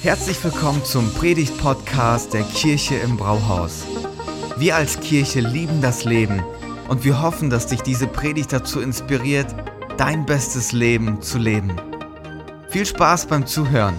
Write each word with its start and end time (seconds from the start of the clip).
Herzlich 0.00 0.42
willkommen 0.42 0.84
zum 0.84 1.12
Predigt-Podcast 1.14 2.32
der 2.32 2.42
Kirche 2.42 2.96
im 2.96 3.16
Brauhaus. 3.16 3.84
Wir 4.56 4.76
als 4.76 4.98
Kirche 5.00 5.40
lieben 5.40 5.80
das 5.82 6.04
Leben 6.04 6.42
und 6.88 7.04
wir 7.04 7.20
hoffen, 7.20 7.50
dass 7.50 7.66
dich 7.66 7.82
diese 7.82 8.06
Predigt 8.06 8.52
dazu 8.52 8.80
inspiriert, 8.80 9.54
dein 9.98 10.24
bestes 10.26 10.72
Leben 10.72 11.20
zu 11.20 11.38
leben. 11.38 11.76
Viel 12.70 12.86
Spaß 12.86 13.26
beim 13.26 13.46
Zuhören. 13.46 13.96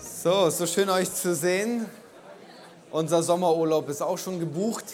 So, 0.00 0.50
so 0.50 0.66
schön 0.66 0.90
euch 0.90 1.12
zu 1.14 1.34
sehen. 1.34 1.86
Unser 2.90 3.22
Sommerurlaub 3.22 3.88
ist 3.88 4.02
auch 4.02 4.18
schon 4.18 4.40
gebucht, 4.40 4.84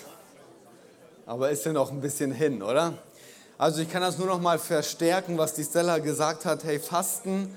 aber 1.26 1.50
ist 1.50 1.64
ja 1.64 1.72
noch 1.72 1.90
ein 1.90 2.00
bisschen 2.00 2.32
hin, 2.32 2.62
oder? 2.62 2.98
Also 3.56 3.80
ich 3.80 3.90
kann 3.90 4.02
das 4.02 4.18
nur 4.18 4.26
noch 4.26 4.40
mal 4.40 4.58
verstärken, 4.58 5.38
was 5.38 5.54
die 5.54 5.64
Stella 5.64 5.98
gesagt 5.98 6.44
hat. 6.44 6.64
Hey, 6.64 6.78
Fasten 6.78 7.56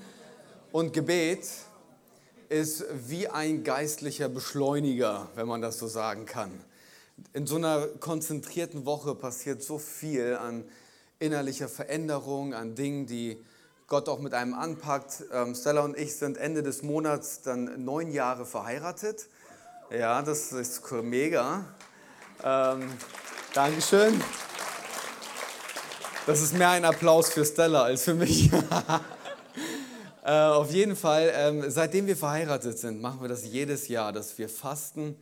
und 0.72 0.92
Gebet 0.92 1.46
ist 2.48 2.84
wie 3.06 3.28
ein 3.28 3.64
geistlicher 3.64 4.28
Beschleuniger, 4.28 5.28
wenn 5.34 5.46
man 5.46 5.60
das 5.60 5.78
so 5.78 5.86
sagen 5.86 6.24
kann. 6.24 6.50
In 7.32 7.46
so 7.46 7.56
einer 7.56 7.88
konzentrierten 8.00 8.86
Woche 8.86 9.14
passiert 9.14 9.62
so 9.62 9.78
viel 9.78 10.36
an 10.36 10.64
innerlicher 11.18 11.68
Veränderung, 11.68 12.54
an 12.54 12.74
Dingen, 12.74 13.06
die 13.06 13.44
Gott 13.88 14.08
auch 14.08 14.20
mit 14.20 14.34
einem 14.34 14.54
anpackt. 14.54 15.24
Ähm, 15.32 15.54
Stella 15.54 15.82
und 15.82 15.98
ich 15.98 16.16
sind 16.16 16.38
Ende 16.38 16.62
des 16.62 16.82
Monats 16.82 17.42
dann 17.42 17.84
neun 17.84 18.12
Jahre 18.12 18.46
verheiratet. 18.46 19.26
Ja, 19.90 20.22
das 20.22 20.52
ist 20.52 20.82
mega. 21.02 21.64
Ähm, 22.44 22.88
Dankeschön. 23.54 24.22
Das 26.26 26.42
ist 26.42 26.52
mehr 26.52 26.68
ein 26.70 26.84
Applaus 26.84 27.30
für 27.30 27.46
Stella 27.46 27.82
als 27.82 28.02
für 28.04 28.12
mich. 28.12 28.50
äh, 30.24 30.30
auf 30.30 30.70
jeden 30.70 30.94
Fall, 30.94 31.32
ähm, 31.34 31.64
seitdem 31.70 32.06
wir 32.06 32.16
verheiratet 32.16 32.78
sind, 32.78 33.00
machen 33.00 33.22
wir 33.22 33.28
das 33.28 33.46
jedes 33.46 33.88
Jahr, 33.88 34.12
dass 34.12 34.36
wir 34.36 34.50
fasten. 34.50 35.16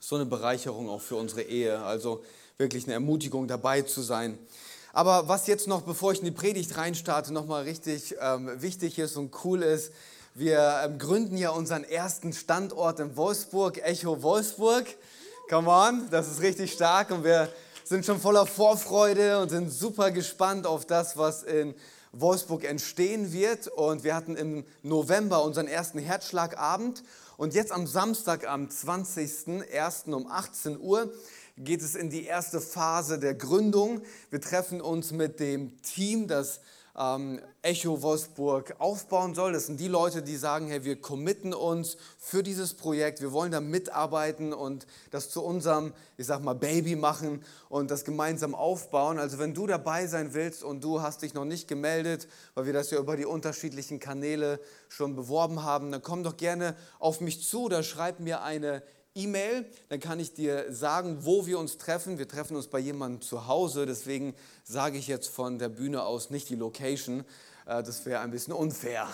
So 0.00 0.16
eine 0.16 0.24
Bereicherung 0.24 0.88
auch 0.88 1.02
für 1.02 1.16
unsere 1.16 1.42
Ehe. 1.42 1.78
Also 1.80 2.24
wirklich 2.56 2.84
eine 2.84 2.94
Ermutigung 2.94 3.46
dabei 3.46 3.82
zu 3.82 4.00
sein. 4.00 4.38
Aber 4.94 5.28
was 5.28 5.46
jetzt 5.46 5.68
noch, 5.68 5.82
bevor 5.82 6.12
ich 6.12 6.20
in 6.20 6.24
die 6.24 6.30
Predigt 6.30 6.78
reinstarte, 6.78 7.34
nochmal 7.34 7.64
richtig 7.64 8.16
ähm, 8.18 8.50
wichtig 8.62 8.98
ist 8.98 9.16
und 9.16 9.34
cool 9.44 9.62
ist, 9.62 9.92
wir 10.32 10.80
ähm, 10.84 10.98
gründen 10.98 11.36
ja 11.36 11.50
unseren 11.50 11.84
ersten 11.84 12.32
Standort 12.32 12.98
in 12.98 13.14
Wolfsburg, 13.14 13.78
Echo 13.84 14.22
Wolfsburg. 14.22 14.86
Come 15.48 15.70
on, 15.70 16.08
das 16.10 16.26
ist 16.26 16.40
richtig 16.40 16.72
stark 16.72 17.12
und 17.12 17.22
wir 17.22 17.48
sind 17.84 18.04
schon 18.04 18.18
voller 18.18 18.46
Vorfreude 18.46 19.38
und 19.38 19.48
sind 19.48 19.70
super 19.70 20.10
gespannt 20.10 20.66
auf 20.66 20.86
das, 20.86 21.16
was 21.16 21.44
in 21.44 21.72
Wolfsburg 22.10 22.64
entstehen 22.64 23.32
wird. 23.32 23.68
Und 23.68 24.02
wir 24.02 24.16
hatten 24.16 24.34
im 24.34 24.64
November 24.82 25.44
unseren 25.44 25.68
ersten 25.68 26.00
Herzschlagabend 26.00 27.04
und 27.36 27.54
jetzt 27.54 27.70
am 27.70 27.86
Samstag, 27.86 28.48
am 28.48 28.66
20.01. 28.66 30.12
um 30.12 30.26
18 30.26 30.80
Uhr, 30.80 31.12
geht 31.56 31.80
es 31.80 31.94
in 31.94 32.10
die 32.10 32.24
erste 32.24 32.60
Phase 32.60 33.20
der 33.20 33.34
Gründung. 33.34 34.02
Wir 34.30 34.40
treffen 34.40 34.80
uns 34.80 35.12
mit 35.12 35.38
dem 35.38 35.80
Team, 35.82 36.26
das 36.26 36.58
ähm, 36.98 37.40
Echo 37.62 38.00
Wolfsburg 38.02 38.76
aufbauen 38.78 39.34
soll. 39.34 39.52
Das 39.52 39.66
sind 39.66 39.80
die 39.80 39.88
Leute, 39.88 40.22
die 40.22 40.36
sagen, 40.36 40.68
hey, 40.68 40.84
wir 40.84 41.00
committen 41.00 41.52
uns 41.52 41.96
für 42.18 42.42
dieses 42.42 42.74
Projekt, 42.74 43.20
wir 43.20 43.32
wollen 43.32 43.52
da 43.52 43.60
mitarbeiten 43.60 44.52
und 44.52 44.86
das 45.10 45.30
zu 45.30 45.42
unserem, 45.42 45.92
ich 46.16 46.26
sag 46.26 46.42
mal, 46.42 46.54
Baby 46.54 46.96
machen 46.96 47.44
und 47.68 47.90
das 47.90 48.04
gemeinsam 48.04 48.54
aufbauen. 48.54 49.18
Also 49.18 49.38
wenn 49.38 49.52
du 49.52 49.66
dabei 49.66 50.06
sein 50.06 50.32
willst 50.32 50.62
und 50.62 50.82
du 50.84 51.02
hast 51.02 51.22
dich 51.22 51.34
noch 51.34 51.44
nicht 51.44 51.68
gemeldet, 51.68 52.28
weil 52.54 52.66
wir 52.66 52.72
das 52.72 52.90
ja 52.90 52.98
über 52.98 53.16
die 53.16 53.26
unterschiedlichen 53.26 54.00
Kanäle 54.00 54.60
schon 54.88 55.16
beworben 55.16 55.62
haben, 55.62 55.90
dann 55.90 56.02
komm 56.02 56.22
doch 56.22 56.36
gerne 56.36 56.76
auf 56.98 57.20
mich 57.20 57.42
zu 57.42 57.64
oder 57.64 57.82
schreib 57.82 58.20
mir 58.20 58.42
eine 58.42 58.82
E-Mail, 59.16 59.64
dann 59.88 59.98
kann 59.98 60.20
ich 60.20 60.34
dir 60.34 60.72
sagen, 60.72 61.18
wo 61.22 61.46
wir 61.46 61.58
uns 61.58 61.78
treffen. 61.78 62.18
Wir 62.18 62.28
treffen 62.28 62.56
uns 62.56 62.68
bei 62.68 62.78
jemandem 62.78 63.22
zu 63.22 63.46
Hause, 63.46 63.86
deswegen 63.86 64.34
sage 64.62 64.98
ich 64.98 65.08
jetzt 65.08 65.28
von 65.28 65.58
der 65.58 65.68
Bühne 65.68 66.04
aus 66.04 66.30
nicht 66.30 66.48
die 66.48 66.54
Location. 66.54 67.24
Äh, 67.66 67.82
das 67.82 68.06
wäre 68.06 68.20
ein 68.20 68.30
bisschen 68.30 68.52
unfair. 68.52 69.08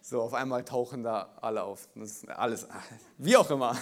So, 0.00 0.22
auf 0.22 0.34
einmal 0.34 0.64
tauchen 0.64 1.02
da 1.02 1.36
alle 1.40 1.64
auf. 1.64 1.88
Das 1.96 2.24
alles, 2.28 2.68
wie 3.18 3.36
auch 3.36 3.50
immer. 3.50 3.76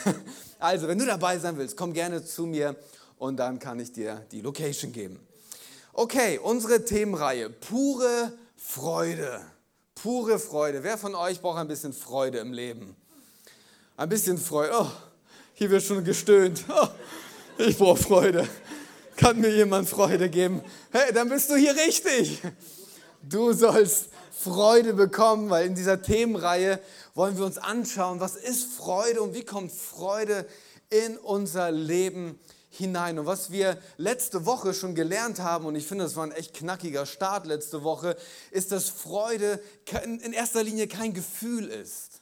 Also, 0.59 0.88
wenn 0.88 0.99
du 0.99 1.05
dabei 1.05 1.38
sein 1.38 1.59
willst, 1.59 1.76
komm 1.76 1.93
gerne 1.93 2.25
zu 2.25 2.47
mir 2.47 2.76
und 3.19 3.37
dann 3.37 3.59
kann 3.59 3.78
ich 3.78 3.93
dir 3.93 4.25
die 4.32 4.41
Location 4.41 4.93
geben. 4.93 5.21
Okay, 5.93 6.38
unsere 6.43 6.84
Themenreihe, 6.84 7.50
pure 7.50 8.32
Freude. 8.56 9.43
Pure 9.94 10.38
Freude. 10.38 10.82
Wer 10.82 10.97
von 10.97 11.15
euch 11.15 11.41
braucht 11.41 11.59
ein 11.59 11.69
bisschen 11.69 11.93
Freude 11.93 12.38
im 12.38 12.53
Leben? 12.53 12.97
Ein 13.97 14.09
bisschen 14.09 14.38
Freude. 14.38 14.72
Oh, 14.81 14.91
hier 15.54 15.70
wird 15.70 15.82
schon 15.84 16.04
gestöhnt. 16.04 16.65
Oh, 16.69 16.88
ich 17.59 17.78
brauche 17.78 18.03
Freude. 18.03 18.48
Kann 19.16 19.41
mir 19.41 19.54
jemand 19.54 19.88
Freude 19.88 20.28
geben? 20.28 20.60
Hey, 20.91 21.12
dann 21.12 21.28
bist 21.28 21.48
du 21.48 21.54
hier 21.54 21.75
richtig. 21.76 22.41
Du 23.22 23.53
sollst 23.53 24.09
Freude 24.32 24.93
bekommen, 24.93 25.48
weil 25.50 25.66
in 25.66 25.76
dieser 25.76 26.03
Themenreihe 26.03 26.81
wollen 27.14 27.38
wir 27.38 27.44
uns 27.44 27.59
anschauen, 27.59 28.19
was 28.19 28.34
ist 28.34 28.75
Freude 28.75 29.22
und 29.22 29.34
wie 29.34 29.44
kommt 29.44 29.70
Freude 29.70 30.44
in 30.91 31.16
unser 31.19 31.70
Leben 31.70 32.38
hinein. 32.70 33.20
Und 33.20 33.26
was 33.26 33.53
wir 33.53 33.78
letzte 33.97 34.47
Woche 34.47 34.75
schon 34.75 34.97
gelernt 34.97 35.38
haben, 35.38 35.66
und 35.66 35.76
ich 35.76 35.87
finde, 35.87 36.03
das 36.03 36.16
war 36.16 36.25
ein 36.25 36.32
echt 36.32 36.54
knackiger 36.54 37.06
Start 37.06 37.47
letzte 37.47 37.84
Woche, 37.84 38.16
ist, 38.50 38.72
dass 38.72 38.88
Freude 38.88 39.60
in 40.03 40.32
erster 40.32 40.64
Linie 40.64 40.88
kein 40.88 41.14
Gefühl 41.14 41.69
ist. 41.69 42.13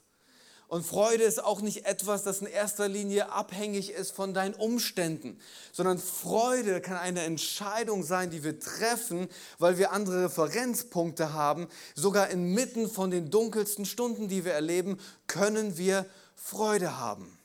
Und 0.72 0.86
Freude 0.86 1.24
ist 1.24 1.44
auch 1.44 1.60
nicht 1.60 1.84
etwas, 1.84 2.22
das 2.22 2.40
in 2.40 2.46
erster 2.46 2.88
Linie 2.88 3.30
abhängig 3.30 3.90
ist 3.90 4.12
von 4.12 4.32
deinen 4.32 4.54
Umständen, 4.54 5.38
sondern 5.70 5.98
Freude 5.98 6.80
kann 6.80 6.96
eine 6.96 7.20
Entscheidung 7.24 8.02
sein, 8.02 8.30
die 8.30 8.42
wir 8.42 8.58
treffen, 8.58 9.28
weil 9.58 9.76
wir 9.76 9.92
andere 9.92 10.24
Referenzpunkte 10.24 11.34
haben. 11.34 11.68
Sogar 11.94 12.30
inmitten 12.30 12.88
von 12.88 13.10
den 13.10 13.30
dunkelsten 13.30 13.84
Stunden, 13.84 14.28
die 14.28 14.46
wir 14.46 14.54
erleben, 14.54 14.98
können 15.26 15.76
wir 15.76 16.06
Freude 16.36 16.98
haben. 16.98 17.38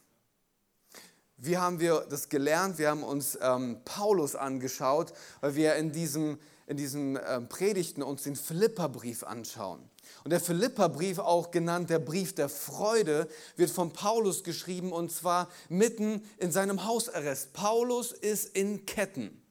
Wie 1.36 1.58
haben 1.58 1.82
wir 1.82 2.06
das 2.10 2.30
gelernt? 2.30 2.78
Wir 2.78 2.92
haben 2.92 3.04
uns 3.04 3.38
ähm, 3.42 3.82
Paulus 3.84 4.38
angeschaut, 4.38 5.12
weil 5.42 5.56
wir 5.56 5.76
in 5.76 5.92
diesem, 5.92 6.40
in 6.66 6.78
diesem 6.78 7.20
ähm, 7.28 7.50
Predigten 7.50 8.04
uns 8.04 8.24
den 8.24 8.38
Philipperbrief 8.38 9.26
anschauen. 9.26 9.90
Und 10.28 10.32
der 10.32 10.42
Philipperbrief, 10.42 11.20
auch 11.20 11.52
genannt 11.52 11.90
der 11.90 12.00
Brief 12.00 12.36
der 12.36 12.50
Freude, 12.50 13.30
wird 13.56 13.70
von 13.70 13.94
Paulus 13.94 14.44
geschrieben 14.44 14.92
und 14.92 15.10
zwar 15.10 15.48
mitten 15.70 16.22
in 16.38 16.52
seinem 16.52 16.84
Hausarrest. 16.84 17.54
Paulus 17.54 18.12
ist 18.12 18.54
in 18.54 18.86
Ketten. 18.86 19.42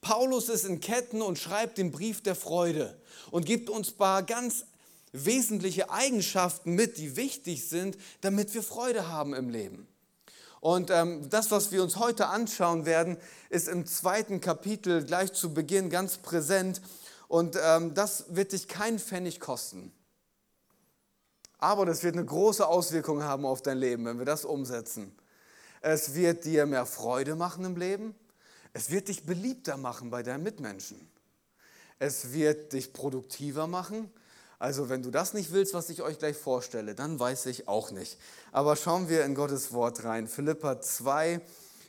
Paulus 0.00 0.48
ist 0.48 0.64
in 0.64 0.78
Ketten 0.78 1.22
und 1.22 1.40
schreibt 1.40 1.78
den 1.78 1.90
Brief 1.90 2.22
der 2.22 2.36
Freude 2.36 2.96
und 3.32 3.46
gibt 3.46 3.68
uns 3.68 3.90
paar 3.90 4.22
ganz 4.22 4.66
wesentliche 5.10 5.90
Eigenschaften 5.90 6.76
mit, 6.76 6.98
die 6.98 7.16
wichtig 7.16 7.68
sind, 7.68 7.98
damit 8.20 8.54
wir 8.54 8.62
Freude 8.62 9.08
haben 9.08 9.34
im 9.34 9.48
Leben. 9.48 9.88
Und 10.60 10.90
ähm, 10.92 11.28
das, 11.30 11.50
was 11.50 11.72
wir 11.72 11.82
uns 11.82 11.96
heute 11.96 12.28
anschauen 12.28 12.86
werden, 12.86 13.16
ist 13.50 13.66
im 13.66 13.86
zweiten 13.86 14.40
Kapitel 14.40 15.04
gleich 15.04 15.32
zu 15.32 15.52
Beginn 15.52 15.90
ganz 15.90 16.18
präsent. 16.18 16.80
Und 17.28 17.58
ähm, 17.60 17.94
das 17.94 18.24
wird 18.28 18.52
dich 18.52 18.68
keinen 18.68 18.98
Pfennig 18.98 19.40
kosten. 19.40 19.92
Aber 21.58 21.86
das 21.86 22.02
wird 22.02 22.14
eine 22.14 22.24
große 22.24 22.66
Auswirkung 22.66 23.22
haben 23.22 23.44
auf 23.46 23.62
dein 23.62 23.78
Leben, 23.78 24.04
wenn 24.04 24.18
wir 24.18 24.26
das 24.26 24.44
umsetzen. 24.44 25.16
Es 25.80 26.14
wird 26.14 26.44
dir 26.44 26.66
mehr 26.66 26.86
Freude 26.86 27.34
machen 27.34 27.64
im 27.64 27.76
Leben. 27.76 28.14
Es 28.72 28.90
wird 28.90 29.08
dich 29.08 29.24
beliebter 29.24 29.76
machen 29.76 30.10
bei 30.10 30.22
deinen 30.22 30.42
Mitmenschen. 30.42 31.08
Es 31.98 32.32
wird 32.32 32.72
dich 32.72 32.92
produktiver 32.92 33.66
machen. 33.66 34.10
Also 34.58 34.88
wenn 34.88 35.02
du 35.02 35.10
das 35.10 35.34
nicht 35.34 35.52
willst, 35.52 35.74
was 35.74 35.88
ich 35.90 36.02
euch 36.02 36.18
gleich 36.18 36.36
vorstelle, 36.36 36.94
dann 36.94 37.18
weiß 37.18 37.46
ich 37.46 37.68
auch 37.68 37.90
nicht. 37.90 38.18
Aber 38.52 38.76
schauen 38.76 39.08
wir 39.08 39.24
in 39.24 39.34
Gottes 39.34 39.72
Wort 39.72 40.04
rein. 40.04 40.28
Philippa 40.28 40.80
2, 40.80 41.40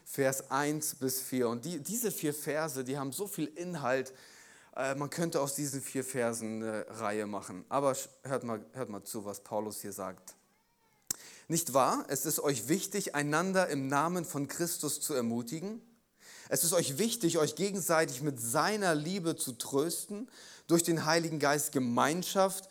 Vers 0.05 0.51
1 0.51 0.95
bis 0.95 1.21
4. 1.21 1.49
Und 1.49 1.65
die, 1.65 1.79
diese 1.79 2.11
vier 2.11 2.33
Verse, 2.33 2.83
die 2.83 2.97
haben 2.97 3.11
so 3.11 3.27
viel 3.27 3.45
Inhalt, 3.45 4.13
man 4.77 5.09
könnte 5.09 5.41
aus 5.41 5.55
diesen 5.55 5.81
vier 5.81 6.03
Versen 6.03 6.61
eine 6.61 6.85
Reihe 6.89 7.25
machen. 7.25 7.65
Aber 7.67 7.95
hört 8.23 8.43
mal, 8.43 8.63
hört 8.73 8.89
mal 8.89 9.03
zu, 9.03 9.25
was 9.25 9.39
Paulus 9.39 9.81
hier 9.81 9.91
sagt. 9.91 10.35
Nicht 11.47 11.73
wahr? 11.73 12.05
Es 12.09 12.25
ist 12.25 12.39
euch 12.39 12.67
wichtig, 12.67 13.15
einander 13.15 13.69
im 13.69 13.87
Namen 13.87 14.23
von 14.23 14.47
Christus 14.47 14.99
zu 14.99 15.15
ermutigen. 15.15 15.81
Es 16.49 16.63
ist 16.63 16.73
euch 16.73 16.99
wichtig, 16.99 17.39
euch 17.39 17.55
gegenseitig 17.55 18.21
mit 18.21 18.39
seiner 18.39 18.93
Liebe 18.93 19.35
zu 19.35 19.53
trösten, 19.53 20.29
durch 20.67 20.83
den 20.83 21.05
Heiligen 21.05 21.39
Geist 21.39 21.71
Gemeinschaft 21.71 22.69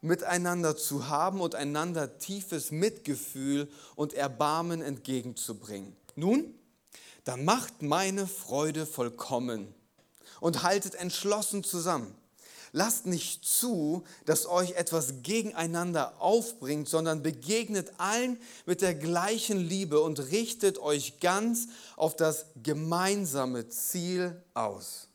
miteinander 0.00 0.76
zu 0.76 1.08
haben 1.08 1.40
und 1.40 1.54
einander 1.54 2.18
tiefes 2.18 2.70
Mitgefühl 2.72 3.70
und 3.94 4.12
Erbarmen 4.12 4.82
entgegenzubringen. 4.82 5.94
Nun, 6.16 6.54
dann 7.24 7.44
macht 7.44 7.82
meine 7.82 8.26
Freude 8.26 8.86
vollkommen 8.86 9.72
und 10.40 10.62
haltet 10.62 10.94
entschlossen 10.94 11.64
zusammen. 11.64 12.14
Lasst 12.76 13.06
nicht 13.06 13.44
zu, 13.44 14.02
dass 14.24 14.46
euch 14.46 14.72
etwas 14.72 15.22
gegeneinander 15.22 16.20
aufbringt, 16.20 16.88
sondern 16.88 17.22
begegnet 17.22 17.92
allen 17.98 18.36
mit 18.66 18.82
der 18.82 18.96
gleichen 18.96 19.60
Liebe 19.60 20.00
und 20.00 20.18
richtet 20.32 20.78
euch 20.78 21.20
ganz 21.20 21.68
auf 21.94 22.16
das 22.16 22.46
gemeinsame 22.60 23.68
Ziel 23.68 24.42
aus. 24.54 25.06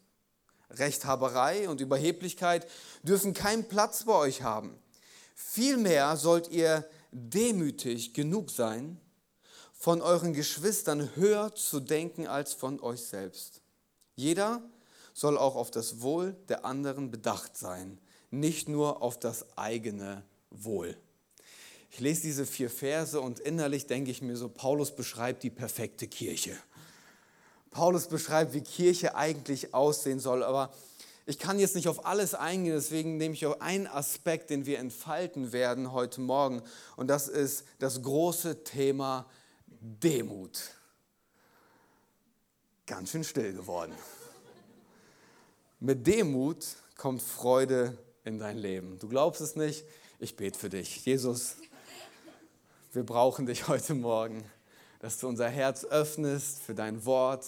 Rechthaberei 0.71 1.68
und 1.68 1.81
Überheblichkeit 1.81 2.65
dürfen 3.04 3.33
keinen 3.33 3.68
Platz 3.68 4.06
bei 4.06 4.13
euch 4.13 4.42
haben. 4.42 4.80
Vielmehr 5.36 6.15
sollt 6.15 6.48
ihr 6.48 6.88
demütig 7.12 8.13
genug 8.13 8.51
sein, 8.51 9.01
von 9.74 10.01
euren 10.01 10.33
Geschwistern 10.33 11.15
höher 11.15 11.54
zu 11.56 11.81
denken 11.81 12.27
als 12.27 12.54
von 12.54 12.80
euch 12.80 13.01
selbst. 13.01 13.62
Jeder 14.15 14.62
soll 15.19 15.38
auch 15.38 15.57
auf 15.57 15.69
das 15.69 16.00
Wohl 16.00 16.38
der 16.48 16.63
anderen 16.63 17.12
bedacht 17.12 17.57
sein, 17.57 18.00
nicht 18.31 18.69
nur 18.69 19.01
auf 19.01 19.19
das 19.19 19.57
eigene 19.57 20.24
Wohl. 20.50 20.95
Ich 21.92 22.00
lese 22.00 22.21
diese 22.21 22.45
vier 22.45 22.69
Verse 22.69 23.19
und 23.19 23.42
innerlich 23.42 23.86
denke 23.86 24.12
ich 24.12 24.21
mir 24.21 24.38
so, 24.38 24.48
Paulus 24.48 24.95
beschreibt 24.95 25.44
die 25.44 25.50
perfekte 25.50 26.07
Kirche. 26.07 26.56
Paulus 27.69 28.07
beschreibt, 28.07 28.54
wie 28.54 28.62
Kirche 28.62 29.16
eigentlich 29.16 29.74
aussehen 29.74 30.21
soll, 30.21 30.42
aber 30.42 30.71
ich 31.25 31.38
kann 31.38 31.60
jetzt 31.60 31.75
nicht 31.75 31.89
auf 31.89 32.06
alles 32.06 32.33
eingehen, 32.33 32.75
deswegen 32.75 33.18
nehme 33.18 33.33
ich 33.33 33.45
auch 33.45 33.60
einen 33.60 33.88
Aspekt, 33.88 34.50
den 34.50 34.65
wir 34.65 34.80
entfalten 34.80 35.51
werden 35.51 35.92
heute 35.92 36.22
Morgen, 36.22 36.62
und 36.95 37.07
das 37.07 37.27
ist 37.27 37.65
das 37.80 38.01
große 38.01 38.63
Thema 38.63 39.30
Demut. 39.68 40.62
Ganz 42.86 43.12
schön 43.12 43.25
still 43.25 43.51
geworden. 43.51 43.94
Mit 45.81 46.06
Demut 46.06 46.66
kommt 46.98 47.22
Freude 47.22 47.98
in 48.26 48.38
dein 48.38 48.58
Leben. 48.58 49.00
Du 49.00 49.08
glaubst 49.08 49.40
es 49.40 49.56
nicht? 49.56 49.86
Ich 50.20 50.36
bete 50.36 50.60
für 50.60 50.68
dich. 50.68 51.06
Jesus, 51.06 51.56
wir 52.92 53.06
brauchen 53.06 53.46
dich 53.46 53.70
heute 53.70 53.94
Morgen, 53.94 54.44
dass 55.00 55.20
du 55.20 55.30
unser 55.30 55.48
Herz 55.48 55.86
öffnest 55.86 56.60
für 56.60 56.76
dein 56.76 57.06
Wort, 57.06 57.46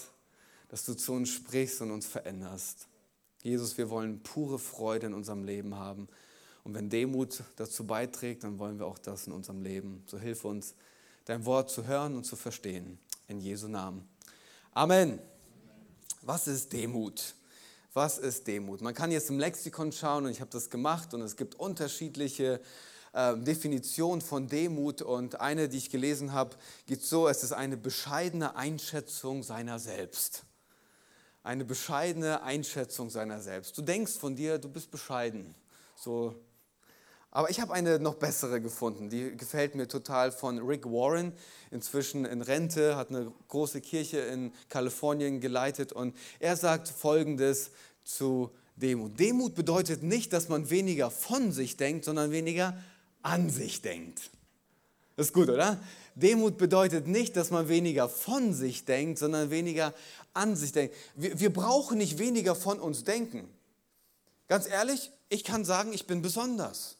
dass 0.69 0.85
du 0.85 0.93
zu 0.93 1.11
uns 1.11 1.29
sprichst 1.29 1.81
und 1.81 1.91
uns 1.91 2.05
veränderst. 2.05 2.87
Jesus, 3.43 3.77
wir 3.77 3.89
wollen 3.89 4.23
pure 4.23 4.59
Freude 4.59 5.07
in 5.07 5.13
unserem 5.13 5.43
Leben 5.43 5.75
haben. 5.75 6.07
Und 6.63 6.73
wenn 6.73 6.89
Demut 6.89 7.43
dazu 7.57 7.85
beiträgt, 7.85 8.45
dann 8.45 8.59
wollen 8.59 8.79
wir 8.79 8.85
auch 8.85 8.99
das 8.99 9.27
in 9.27 9.33
unserem 9.33 9.61
Leben. 9.61 10.05
So 10.07 10.17
hilf 10.17 10.45
uns, 10.45 10.73
dein 11.25 11.43
Wort 11.43 11.69
zu 11.69 11.85
hören 11.85 12.15
und 12.15 12.23
zu 12.23 12.37
verstehen. 12.37 12.97
In 13.27 13.41
Jesu 13.41 13.67
Namen. 13.67 14.07
Amen. 14.71 15.19
Was 16.21 16.47
ist 16.47 16.71
Demut? 16.71 17.35
Was 17.93 18.17
ist 18.17 18.47
Demut? 18.47 18.81
Man 18.81 18.93
kann 18.93 19.11
jetzt 19.11 19.29
im 19.29 19.37
Lexikon 19.37 19.91
schauen 19.91 20.25
und 20.25 20.31
ich 20.31 20.39
habe 20.39 20.49
das 20.49 20.69
gemacht 20.69 21.13
und 21.13 21.21
es 21.21 21.35
gibt 21.35 21.55
unterschiedliche 21.55 22.61
äh, 23.11 23.35
Definitionen 23.35 24.21
von 24.21 24.47
Demut 24.47 25.01
und 25.01 25.41
eine, 25.41 25.67
die 25.67 25.77
ich 25.77 25.89
gelesen 25.89 26.31
habe, 26.31 26.55
geht 26.85 27.01
so, 27.01 27.27
es 27.27 27.43
ist 27.43 27.51
eine 27.51 27.75
bescheidene 27.75 28.55
Einschätzung 28.55 29.43
seiner 29.43 29.77
selbst. 29.77 30.43
Eine 31.43 31.65
bescheidene 31.65 32.43
Einschätzung 32.43 33.09
seiner 33.09 33.41
selbst. 33.41 33.77
Du 33.77 33.81
denkst 33.81 34.13
von 34.13 34.37
dir, 34.37 34.57
du 34.57 34.69
bist 34.69 34.89
bescheiden. 34.89 35.53
So 35.95 36.35
aber 37.31 37.49
ich 37.49 37.61
habe 37.61 37.73
eine 37.73 37.97
noch 37.97 38.15
bessere 38.15 38.59
gefunden, 38.59 39.09
die 39.09 39.35
gefällt 39.37 39.73
mir 39.75 39.87
total 39.87 40.33
von 40.33 40.59
Rick 40.59 40.85
Warren, 40.85 41.31
inzwischen 41.71 42.25
in 42.25 42.41
Rente, 42.41 42.97
hat 42.97 43.09
eine 43.09 43.31
große 43.47 43.79
Kirche 43.79 44.19
in 44.19 44.51
Kalifornien 44.67 45.39
geleitet 45.39 45.93
und 45.93 46.15
er 46.39 46.57
sagt 46.57 46.89
Folgendes 46.89 47.71
zu 48.03 48.51
Demut. 48.75 49.17
Demut 49.17 49.55
bedeutet 49.55 50.03
nicht, 50.03 50.33
dass 50.33 50.49
man 50.49 50.69
weniger 50.69 51.09
von 51.09 51.53
sich 51.53 51.77
denkt, 51.77 52.03
sondern 52.03 52.31
weniger 52.31 52.77
an 53.21 53.49
sich 53.49 53.81
denkt. 53.81 54.29
Das 55.15 55.27
ist 55.27 55.33
gut, 55.33 55.49
oder? 55.49 55.79
Demut 56.15 56.57
bedeutet 56.57 57.07
nicht, 57.07 57.37
dass 57.37 57.51
man 57.51 57.69
weniger 57.69 58.09
von 58.09 58.53
sich 58.53 58.83
denkt, 58.83 59.19
sondern 59.19 59.49
weniger 59.49 59.93
an 60.33 60.55
sich 60.55 60.73
denkt. 60.73 60.95
Wir, 61.15 61.39
wir 61.39 61.53
brauchen 61.53 61.97
nicht 61.97 62.17
weniger 62.17 62.55
von 62.55 62.79
uns 62.79 63.03
denken. 63.03 63.47
Ganz 64.49 64.67
ehrlich, 64.67 65.11
ich 65.29 65.45
kann 65.45 65.63
sagen, 65.63 65.93
ich 65.93 66.07
bin 66.07 66.21
besonders. 66.21 66.97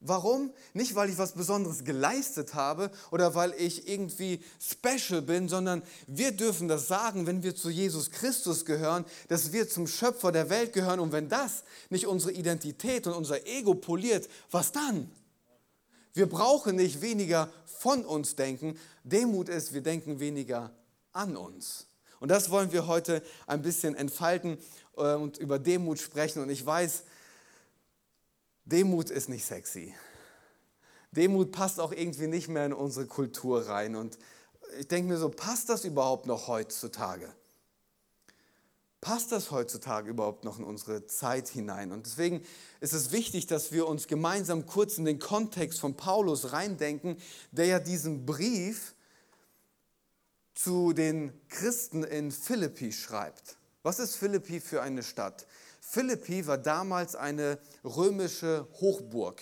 Warum? 0.00 0.52
Nicht, 0.74 0.94
weil 0.94 1.08
ich 1.08 1.16
was 1.16 1.32
Besonderes 1.32 1.84
geleistet 1.84 2.54
habe 2.54 2.90
oder 3.10 3.34
weil 3.34 3.54
ich 3.54 3.88
irgendwie 3.88 4.42
special 4.60 5.22
bin, 5.22 5.48
sondern 5.48 5.82
wir 6.06 6.32
dürfen 6.32 6.68
das 6.68 6.86
sagen, 6.86 7.26
wenn 7.26 7.42
wir 7.42 7.56
zu 7.56 7.70
Jesus 7.70 8.10
Christus 8.10 8.66
gehören, 8.66 9.06
dass 9.28 9.52
wir 9.52 9.68
zum 9.68 9.86
Schöpfer 9.86 10.32
der 10.32 10.50
Welt 10.50 10.74
gehören. 10.74 11.00
Und 11.00 11.12
wenn 11.12 11.28
das 11.28 11.64
nicht 11.88 12.06
unsere 12.06 12.32
Identität 12.32 13.06
und 13.06 13.14
unser 13.14 13.46
Ego 13.46 13.74
poliert, 13.74 14.28
was 14.50 14.72
dann? 14.72 15.10
Wir 16.12 16.28
brauchen 16.28 16.76
nicht 16.76 17.00
weniger 17.00 17.50
von 17.64 18.04
uns 18.04 18.36
denken. 18.36 18.78
Demut 19.02 19.48
ist, 19.48 19.72
wir 19.72 19.82
denken 19.82 20.20
weniger 20.20 20.72
an 21.12 21.36
uns. 21.36 21.86
Und 22.20 22.30
das 22.30 22.50
wollen 22.50 22.72
wir 22.72 22.86
heute 22.86 23.22
ein 23.46 23.62
bisschen 23.62 23.94
entfalten 23.94 24.58
äh, 24.96 25.14
und 25.14 25.38
über 25.38 25.58
Demut 25.58 25.98
sprechen. 25.98 26.42
Und 26.42 26.50
ich 26.50 26.64
weiß, 26.64 27.04
Demut 28.66 29.10
ist 29.10 29.28
nicht 29.28 29.46
sexy. 29.46 29.94
Demut 31.12 31.52
passt 31.52 31.80
auch 31.80 31.92
irgendwie 31.92 32.26
nicht 32.26 32.48
mehr 32.48 32.66
in 32.66 32.72
unsere 32.72 33.06
Kultur 33.06 33.66
rein. 33.68 33.94
Und 33.94 34.18
ich 34.78 34.88
denke 34.88 35.08
mir 35.12 35.18
so, 35.18 35.28
passt 35.28 35.68
das 35.68 35.84
überhaupt 35.84 36.26
noch 36.26 36.48
heutzutage? 36.48 37.32
Passt 39.00 39.30
das 39.30 39.52
heutzutage 39.52 40.10
überhaupt 40.10 40.42
noch 40.42 40.58
in 40.58 40.64
unsere 40.64 41.06
Zeit 41.06 41.46
hinein? 41.48 41.92
Und 41.92 42.06
deswegen 42.06 42.44
ist 42.80 42.92
es 42.92 43.12
wichtig, 43.12 43.46
dass 43.46 43.70
wir 43.70 43.86
uns 43.86 44.08
gemeinsam 44.08 44.66
kurz 44.66 44.98
in 44.98 45.04
den 45.04 45.20
Kontext 45.20 45.78
von 45.78 45.96
Paulus 45.96 46.52
reindenken, 46.52 47.16
der 47.52 47.66
ja 47.66 47.78
diesen 47.78 48.26
Brief 48.26 48.94
zu 50.54 50.92
den 50.92 51.32
Christen 51.48 52.02
in 52.02 52.32
Philippi 52.32 52.90
schreibt. 52.90 53.56
Was 53.84 54.00
ist 54.00 54.16
Philippi 54.16 54.58
für 54.58 54.82
eine 54.82 55.04
Stadt? 55.04 55.46
Philippi 55.88 56.46
war 56.46 56.58
damals 56.58 57.14
eine 57.14 57.58
römische 57.84 58.66
Hochburg. 58.80 59.40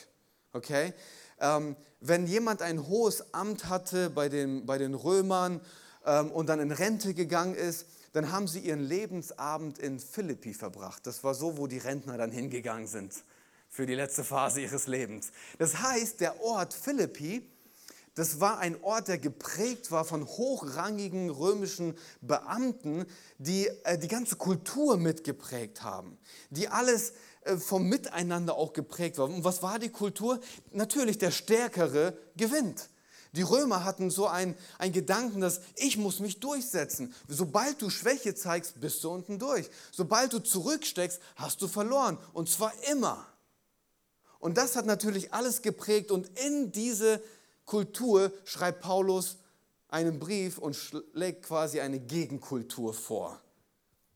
Okay? 0.52 0.92
Ähm, 1.40 1.74
wenn 2.00 2.26
jemand 2.26 2.60
ein 2.60 2.86
hohes 2.86 3.32
Amt 3.32 3.68
hatte 3.68 4.10
bei 4.10 4.28
den, 4.28 4.66
bei 4.66 4.76
den 4.76 4.94
Römern 4.94 5.60
ähm, 6.04 6.30
und 6.30 6.48
dann 6.48 6.60
in 6.60 6.70
Rente 6.70 7.14
gegangen 7.14 7.54
ist, 7.54 7.86
dann 8.12 8.30
haben 8.30 8.46
sie 8.46 8.60
ihren 8.60 8.80
Lebensabend 8.80 9.78
in 9.78 9.98
Philippi 9.98 10.52
verbracht. 10.52 11.06
Das 11.06 11.24
war 11.24 11.34
so, 11.34 11.56
wo 11.56 11.66
die 11.66 11.78
Rentner 11.78 12.18
dann 12.18 12.30
hingegangen 12.30 12.86
sind 12.86 13.24
für 13.70 13.86
die 13.86 13.94
letzte 13.94 14.22
Phase 14.22 14.60
ihres 14.60 14.86
Lebens. 14.86 15.32
Das 15.58 15.78
heißt, 15.78 16.20
der 16.20 16.40
Ort 16.42 16.74
Philippi 16.74 17.50
das 18.14 18.38
war 18.40 18.58
ein 18.58 18.80
Ort, 18.82 19.08
der 19.08 19.18
geprägt 19.18 19.90
war 19.90 20.04
von 20.04 20.26
hochrangigen 20.26 21.30
römischen 21.30 21.98
Beamten, 22.20 23.06
die 23.38 23.66
äh, 23.84 23.98
die 23.98 24.08
ganze 24.08 24.36
Kultur 24.36 24.96
mitgeprägt 24.96 25.82
haben, 25.82 26.18
die 26.50 26.68
alles 26.68 27.12
äh, 27.42 27.56
vom 27.56 27.88
Miteinander 27.88 28.54
auch 28.54 28.72
geprägt 28.72 29.18
war. 29.18 29.26
Und 29.26 29.42
was 29.42 29.62
war 29.62 29.78
die 29.78 29.90
Kultur? 29.90 30.40
Natürlich, 30.70 31.18
der 31.18 31.32
Stärkere 31.32 32.16
gewinnt. 32.36 32.88
Die 33.32 33.42
Römer 33.42 33.82
hatten 33.82 34.10
so 34.10 34.28
einen, 34.28 34.54
Gedanken, 34.92 35.40
dass 35.40 35.60
ich 35.74 35.96
muss 35.96 36.20
mich 36.20 36.38
durchsetzen. 36.38 37.12
Sobald 37.26 37.82
du 37.82 37.90
Schwäche 37.90 38.36
zeigst, 38.36 38.80
bist 38.80 39.02
du 39.02 39.10
unten 39.10 39.40
durch. 39.40 39.68
Sobald 39.90 40.32
du 40.32 40.38
zurücksteckst, 40.38 41.20
hast 41.34 41.60
du 41.60 41.66
verloren. 41.66 42.16
Und 42.32 42.48
zwar 42.48 42.72
immer. 42.92 43.26
Und 44.38 44.56
das 44.56 44.76
hat 44.76 44.86
natürlich 44.86 45.32
alles 45.32 45.62
geprägt 45.62 46.10
und 46.10 46.38
in 46.38 46.70
diese 46.70 47.20
Kultur 47.64 48.32
schreibt 48.44 48.80
Paulus 48.80 49.36
einen 49.88 50.18
Brief 50.18 50.58
und 50.58 50.74
schlägt 50.74 51.44
quasi 51.46 51.80
eine 51.80 52.00
Gegenkultur 52.00 52.92
vor. 52.92 53.40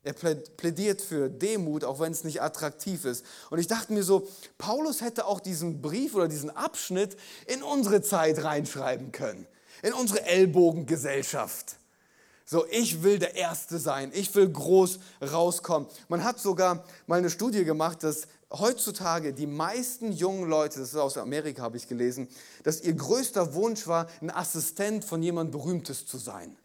Er 0.01 0.13
plädiert 0.13 1.01
für 1.01 1.29
Demut, 1.29 1.83
auch 1.83 1.99
wenn 1.99 2.11
es 2.11 2.23
nicht 2.23 2.41
attraktiv 2.41 3.03
ist. 3.05 3.25
Und 3.49 3.59
ich 3.59 3.67
dachte 3.67 3.91
mir 3.91 4.03
so, 4.03 4.27
Paulus 4.57 5.01
hätte 5.01 5.25
auch 5.25 5.39
diesen 5.41 5.81
Brief 5.81 6.15
oder 6.15 6.27
diesen 6.27 6.49
Abschnitt 6.49 7.17
in 7.47 7.63
unsere 7.63 8.01
Zeit 8.01 8.43
reinschreiben 8.43 9.11
können, 9.11 9.45
in 9.83 9.93
unsere 9.93 10.23
Ellbogengesellschaft. 10.23 11.75
So, 12.45 12.65
ich 12.71 13.03
will 13.03 13.19
der 13.19 13.35
Erste 13.35 13.77
sein, 13.77 14.11
ich 14.13 14.33
will 14.33 14.49
groß 14.49 14.99
rauskommen. 15.21 15.87
Man 16.07 16.23
hat 16.23 16.39
sogar 16.39 16.83
mal 17.05 17.19
eine 17.19 17.29
Studie 17.29 17.63
gemacht, 17.63 18.01
dass 18.01 18.27
heutzutage 18.51 19.33
die 19.33 19.47
meisten 19.47 20.11
jungen 20.11 20.49
Leute, 20.49 20.79
das 20.79 20.89
ist 20.89 20.95
aus 20.95 21.17
Amerika, 21.17 21.61
habe 21.61 21.77
ich 21.77 21.87
gelesen, 21.87 22.27
dass 22.63 22.81
ihr 22.81 22.93
größter 22.93 23.53
Wunsch 23.53 23.87
war, 23.87 24.07
ein 24.21 24.31
Assistent 24.31 25.05
von 25.05 25.21
jemandem 25.21 25.59
Berühmtes 25.59 26.05
zu 26.05 26.17
sein. 26.17 26.57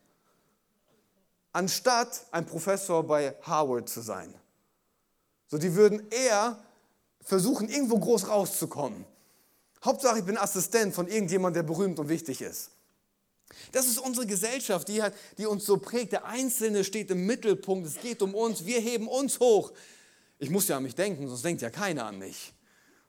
Anstatt 1.53 2.27
ein 2.31 2.47
Professor 2.47 3.07
bei 3.07 3.37
Harvard 3.43 3.89
zu 3.89 4.01
sein. 4.01 4.35
So, 5.47 5.59
die 5.59 5.75
würden 5.75 6.09
eher 6.11 6.59
versuchen, 7.23 7.69
irgendwo 7.69 7.99
groß 7.99 8.29
rauszukommen. 8.29 9.05
Hauptsache, 9.85 10.19
ich 10.19 10.25
bin 10.25 10.39
Assistent 10.39 10.95
von 10.95 11.07
irgendjemandem, 11.07 11.63
der 11.67 11.73
berühmt 11.75 11.99
und 11.99 12.09
wichtig 12.09 12.41
ist. 12.41 12.71
Das 13.73 13.87
ist 13.87 13.99
unsere 13.99 14.27
Gesellschaft, 14.27 14.89
die, 14.89 15.03
hat, 15.03 15.15
die 15.39 15.47
uns 15.47 15.65
so 15.65 15.77
prägt. 15.77 16.13
Der 16.13 16.25
Einzelne 16.25 16.83
steht 16.83 17.11
im 17.11 17.27
Mittelpunkt, 17.27 17.87
es 17.87 18.01
geht 18.01 18.23
um 18.23 18.35
uns, 18.35 18.65
wir 18.65 18.81
heben 18.81 19.07
uns 19.07 19.39
hoch. 19.39 19.73
Ich 20.39 20.51
muss 20.51 20.69
ja 20.69 20.77
an 20.77 20.83
mich 20.83 20.95
denken, 20.95 21.29
sonst 21.29 21.45
denkt 21.45 21.63
ja 21.63 21.71
keiner 21.71 22.07
an 22.07 22.19
mich. 22.19 22.55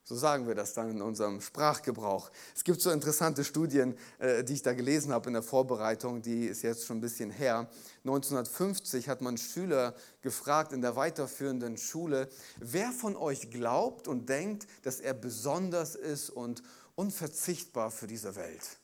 So 0.07 0.15
sagen 0.15 0.47
wir 0.47 0.53
das 0.53 0.75
dann 0.75 0.91
in 0.91 1.01
unserem 1.01 1.41
Sprachgebrauch. 1.41 2.29
Es 2.55 2.63
gibt 2.63 2.79
so 2.79 2.91
interessante 2.91 3.43
Studien, 3.43 3.97
äh, 4.19 4.43
die 4.43 4.53
ich 4.53 4.61
da 4.61 4.73
gelesen 4.73 5.11
habe 5.11 5.29
in 5.29 5.33
der 5.33 5.41
Vorbereitung, 5.41 6.21
die 6.21 6.45
ist 6.45 6.61
jetzt 6.61 6.85
schon 6.85 6.97
ein 6.97 7.01
bisschen 7.01 7.31
her. 7.31 7.67
1950 8.03 9.09
hat 9.09 9.21
man 9.21 9.35
Schüler 9.35 9.95
gefragt 10.21 10.73
in 10.73 10.81
der 10.83 10.95
weiterführenden 10.95 11.77
Schule, 11.77 12.29
wer 12.59 12.91
von 12.91 13.15
euch 13.15 13.49
glaubt 13.49 14.07
und 14.07 14.29
denkt, 14.29 14.67
dass 14.83 14.99
er 14.99 15.15
besonders 15.15 15.95
ist 15.95 16.29
und 16.29 16.61
unverzichtbar 16.93 17.89
für 17.89 18.05
diese 18.05 18.35
Welt. 18.35 18.77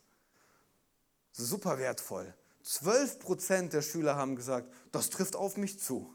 Super 1.33 1.77
wertvoll. 1.77 2.33
12 2.63 3.19
Prozent 3.19 3.73
der 3.73 3.83
Schüler 3.83 4.15
haben 4.15 4.35
gesagt, 4.35 4.73
das 4.91 5.11
trifft 5.11 5.35
auf 5.35 5.55
mich 5.55 5.79
zu. 5.79 6.11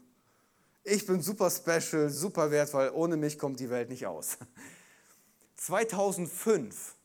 Ich 0.89 1.05
bin 1.05 1.21
super 1.21 1.51
special, 1.51 2.09
super 2.09 2.49
wertvoll, 2.49 2.89
ohne 2.93 3.17
mich 3.17 3.37
kommt 3.37 3.59
die 3.59 3.69
Welt 3.69 3.89
nicht 3.89 4.05
aus. 4.05 4.37
2005, 5.57 6.95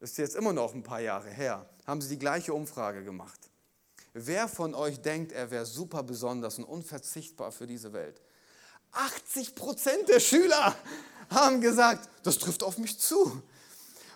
ist 0.00 0.18
jetzt 0.18 0.36
immer 0.36 0.52
noch 0.52 0.74
ein 0.74 0.82
paar 0.82 1.00
Jahre 1.00 1.30
her, 1.30 1.66
haben 1.86 2.02
sie 2.02 2.10
die 2.10 2.18
gleiche 2.18 2.52
Umfrage 2.52 3.02
gemacht. 3.04 3.40
Wer 4.12 4.48
von 4.48 4.74
euch 4.74 5.00
denkt, 5.00 5.32
er 5.32 5.50
wäre 5.50 5.64
super 5.64 6.02
besonders 6.02 6.58
und 6.58 6.64
unverzichtbar 6.64 7.52
für 7.52 7.66
diese 7.66 7.94
Welt? 7.94 8.20
80 8.92 9.54
Prozent 9.54 10.10
der 10.10 10.20
Schüler 10.20 10.76
haben 11.30 11.62
gesagt, 11.62 12.10
das 12.22 12.36
trifft 12.36 12.62
auf 12.62 12.76
mich 12.76 12.98
zu. 12.98 13.42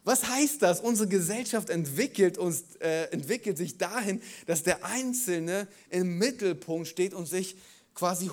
Was 0.04 0.28
heißt 0.28 0.60
das? 0.60 0.80
Unsere 0.80 1.08
Gesellschaft 1.08 1.70
entwickelt, 1.70 2.36
uns, 2.36 2.76
äh, 2.80 3.04
entwickelt 3.04 3.56
sich 3.56 3.78
dahin, 3.78 4.20
dass 4.44 4.62
der 4.62 4.84
Einzelne 4.84 5.68
im 5.88 6.18
Mittelpunkt 6.18 6.86
steht 6.86 7.14
und 7.14 7.24
sich 7.24 7.56
quasi 7.94 8.26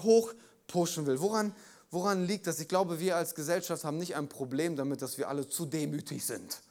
hochpushen 0.67 1.05
will. 1.05 1.19
Woran 1.19 1.53
Woran 1.89 2.25
liegt 2.25 2.47
das? 2.47 2.59
Ich 2.59 2.67
glaube, 2.67 2.99
wir 2.99 3.15
als 3.15 3.33
Gesellschaft 3.33 3.85
haben 3.85 3.97
nicht 3.97 4.15
ein 4.15 4.27
Problem 4.27 4.75
damit, 4.75 5.01
dass 5.01 5.17
wir 5.17 5.29
alle 5.29 5.47
zu 5.47 5.65
demütig 5.65 6.25
sind. 6.25 6.61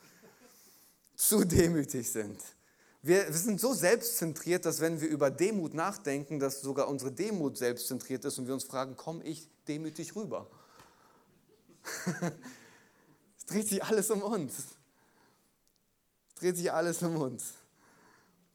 Zu 1.16 1.44
demütig 1.44 2.10
sind. 2.10 2.38
Wir, 3.00 3.26
wir 3.26 3.32
sind 3.32 3.58
so 3.58 3.72
selbstzentriert, 3.72 4.66
dass 4.66 4.80
wenn 4.80 5.00
wir 5.00 5.08
über 5.08 5.30
Demut 5.30 5.72
nachdenken, 5.72 6.38
dass 6.38 6.60
sogar 6.60 6.88
unsere 6.88 7.12
Demut 7.12 7.56
selbstzentriert 7.56 8.26
ist 8.26 8.38
und 8.38 8.46
wir 8.46 8.52
uns 8.52 8.64
fragen, 8.64 8.96
komme 8.96 9.24
ich 9.24 9.48
demütig 9.68 10.14
rüber? 10.16 10.46
es 13.38 13.46
dreht 13.46 13.68
sich 13.68 13.82
alles 13.82 14.10
um 14.10 14.22
uns. 14.22 14.52
Es 16.34 16.40
dreht 16.40 16.56
sich 16.58 16.70
alles 16.70 17.02
um 17.02 17.16
uns. 17.16 17.54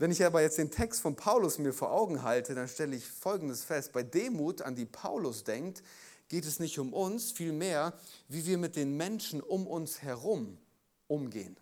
Wenn 0.01 0.09
ich 0.09 0.25
aber 0.25 0.41
jetzt 0.41 0.57
den 0.57 0.71
Text 0.71 0.99
von 1.01 1.15
Paulus 1.15 1.59
mir 1.59 1.73
vor 1.73 1.91
Augen 1.91 2.23
halte, 2.23 2.55
dann 2.55 2.67
stelle 2.67 2.95
ich 2.95 3.05
Folgendes 3.05 3.63
fest. 3.63 3.93
Bei 3.93 4.01
Demut, 4.01 4.63
an 4.63 4.73
die 4.73 4.87
Paulus 4.87 5.43
denkt, 5.43 5.83
geht 6.27 6.43
es 6.43 6.59
nicht 6.59 6.79
um 6.79 6.91
uns, 6.91 7.31
vielmehr, 7.31 7.93
wie 8.27 8.47
wir 8.47 8.57
mit 8.57 8.75
den 8.75 8.97
Menschen 8.97 9.41
um 9.41 9.67
uns 9.67 10.01
herum 10.01 10.57
umgehen. 11.05 11.55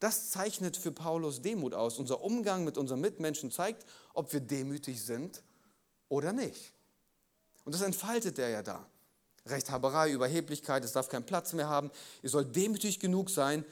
Das 0.00 0.30
zeichnet 0.30 0.78
für 0.78 0.92
Paulus 0.92 1.42
Demut 1.42 1.74
aus. 1.74 1.98
Unser 1.98 2.22
Umgang 2.22 2.64
mit 2.64 2.78
unseren 2.78 3.02
Mitmenschen 3.02 3.50
zeigt, 3.50 3.84
ob 4.14 4.32
wir 4.32 4.40
demütig 4.40 5.02
sind 5.02 5.42
oder 6.08 6.32
nicht. 6.32 6.72
Und 7.66 7.74
das 7.74 7.82
entfaltet 7.82 8.38
er 8.38 8.48
ja 8.48 8.62
da. 8.62 8.86
Rechthaberei, 9.44 10.10
Überheblichkeit, 10.10 10.82
es 10.86 10.92
darf 10.92 11.10
keinen 11.10 11.26
Platz 11.26 11.52
mehr 11.52 11.68
haben. 11.68 11.90
Ihr 12.22 12.30
sollt 12.30 12.56
demütig 12.56 12.98
genug 12.98 13.28
sein, 13.28 13.66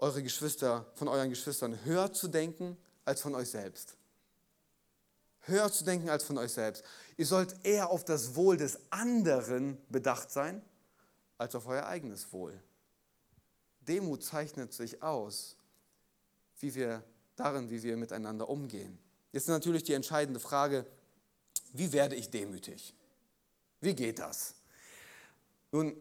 eure 0.00 0.22
Geschwister, 0.22 0.86
von 0.94 1.08
euren 1.08 1.30
Geschwistern 1.30 1.84
höher 1.84 2.12
zu 2.12 2.28
denken 2.28 2.76
als 3.04 3.20
von 3.20 3.34
euch 3.34 3.50
selbst 3.50 3.96
höher 5.50 5.70
zu 5.70 5.84
denken 5.84 6.08
als 6.08 6.24
von 6.24 6.38
euch 6.38 6.52
selbst. 6.52 6.84
Ihr 7.16 7.26
sollt 7.26 7.64
eher 7.64 7.90
auf 7.90 8.04
das 8.04 8.34
Wohl 8.34 8.56
des 8.56 8.78
anderen 8.90 9.78
bedacht 9.88 10.30
sein, 10.30 10.62
als 11.38 11.54
auf 11.54 11.66
euer 11.66 11.86
eigenes 11.86 12.32
Wohl. 12.32 12.58
Demut 13.80 14.22
zeichnet 14.22 14.72
sich 14.72 15.02
aus, 15.02 15.56
wie 16.60 16.74
wir 16.74 17.02
darin, 17.36 17.70
wie 17.70 17.82
wir 17.82 17.96
miteinander 17.96 18.48
umgehen. 18.48 18.98
Jetzt 19.32 19.48
natürlich 19.48 19.84
die 19.84 19.94
entscheidende 19.94 20.40
Frage, 20.40 20.86
wie 21.72 21.92
werde 21.92 22.16
ich 22.16 22.30
demütig? 22.30 22.94
Wie 23.80 23.94
geht 23.94 24.18
das? 24.18 24.54
Nun, 25.72 25.96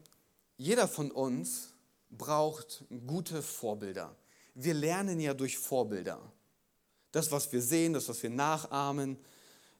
jeder 0.57 0.87
von 0.87 1.11
uns 1.11 1.73
braucht 2.09 2.83
gute 3.07 3.41
Vorbilder. 3.41 4.15
Wir 4.55 4.73
lernen 4.73 5.19
ja 5.19 5.33
durch 5.33 5.57
Vorbilder. 5.57 6.19
Das, 7.11 7.31
was 7.31 7.51
wir 7.51 7.61
sehen, 7.61 7.93
das, 7.93 8.09
was 8.09 8.21
wir 8.21 8.29
nachahmen. 8.29 9.17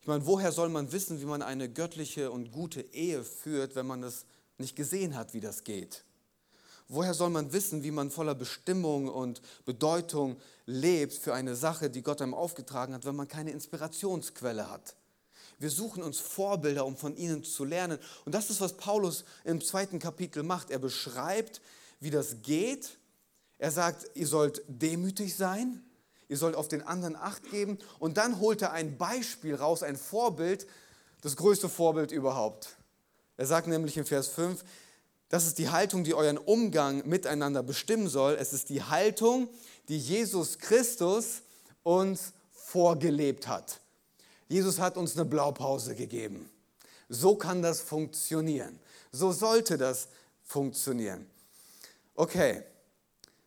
Ich 0.02 0.08
meine, 0.08 0.26
woher 0.26 0.52
soll 0.52 0.70
man 0.70 0.92
wissen, 0.92 1.20
wie 1.22 1.26
man 1.26 1.42
eine 1.42 1.70
göttliche 1.70 2.32
und 2.32 2.52
gute 2.52 2.82
Ehe 2.82 3.24
führt, 3.24 3.76
wenn 3.76 3.88
man 3.88 4.04
es 4.04 4.26
nicht 4.58 4.76
gesehen 4.76 5.16
hat, 5.16 5.34
wie 5.34 5.42
das 5.42 5.64
geht? 5.64 6.04
Woher 6.88 7.14
soll 7.14 7.30
man 7.30 7.54
wissen, 7.54 7.84
wie 7.84 7.92
man 7.92 8.10
voller 8.10 8.34
Bestimmung 8.34 9.10
und 9.10 9.42
Bedeutung 9.66 10.38
lebt 10.66 11.14
für 11.14 11.36
eine 11.36 11.56
Sache, 11.56 11.90
die 11.90 12.02
Gott 12.02 12.22
einem 12.22 12.34
aufgetragen 12.34 12.96
hat, 12.96 13.06
wenn 13.06 13.16
man 13.16 13.28
keine 13.28 13.52
Inspirationsquelle 13.52 14.72
hat? 14.72 14.96
Wir 15.60 15.70
suchen 15.70 16.02
uns 16.02 16.20
Vorbilder, 16.20 16.86
um 16.86 16.96
von 16.96 17.16
ihnen 17.16 17.44
zu 17.44 17.66
lernen. 17.66 18.00
Und 18.26 18.34
das 18.34 18.50
ist, 18.50 18.62
was 18.62 18.78
Paulus 18.78 19.26
im 19.44 19.62
zweiten 19.62 20.00
Kapitel 20.00 20.42
macht. 20.42 20.72
Er 20.72 20.80
beschreibt, 20.80 21.62
wie 22.00 22.10
das 22.10 22.42
geht. 22.42 22.98
Er 23.58 23.72
sagt, 23.72 24.06
ihr 24.16 24.28
sollt 24.28 24.64
demütig 24.68 25.36
sein 25.36 25.84
ihr 26.30 26.38
sollt 26.38 26.56
auf 26.56 26.68
den 26.68 26.84
anderen 26.84 27.16
acht 27.16 27.50
geben. 27.50 27.78
Und 27.98 28.18
dann 28.18 28.40
holt 28.40 28.62
er 28.62 28.72
ein 28.72 28.98
Beispiel 28.98 29.56
raus, 29.56 29.84
ein 29.84 29.98
Vorbild, 29.98 30.68
das 31.22 31.36
größte 31.36 31.68
Vorbild 31.68 32.12
überhaupt. 32.12 32.78
Er 33.36 33.48
sagt 33.48 33.68
nämlich 33.68 33.98
in 33.98 34.06
Vers 34.06 34.28
5, 34.30 34.64
das 35.28 35.46
ist 35.46 35.58
die 35.58 35.70
Haltung, 35.70 36.04
die 36.04 36.14
euren 36.14 36.38
Umgang 36.38 37.08
miteinander 37.08 37.62
bestimmen 37.62 38.08
soll. 38.08 38.36
Es 38.40 38.54
ist 38.54 38.70
die 38.70 38.84
Haltung, 38.84 39.50
die 39.90 39.98
Jesus 39.98 40.58
Christus 40.58 41.42
uns 41.84 42.34
vorgelebt 42.52 43.48
hat. 43.48 43.82
Jesus 44.48 44.80
hat 44.80 44.98
uns 44.98 45.16
eine 45.16 45.26
Blaupause 45.26 45.96
gegeben. 45.96 46.50
So 47.10 47.36
kann 47.36 47.62
das 47.62 47.82
funktionieren. 47.82 48.80
So 49.12 49.32
sollte 49.32 49.78
das 49.78 50.08
funktionieren. 50.44 51.28
Okay, 52.20 52.62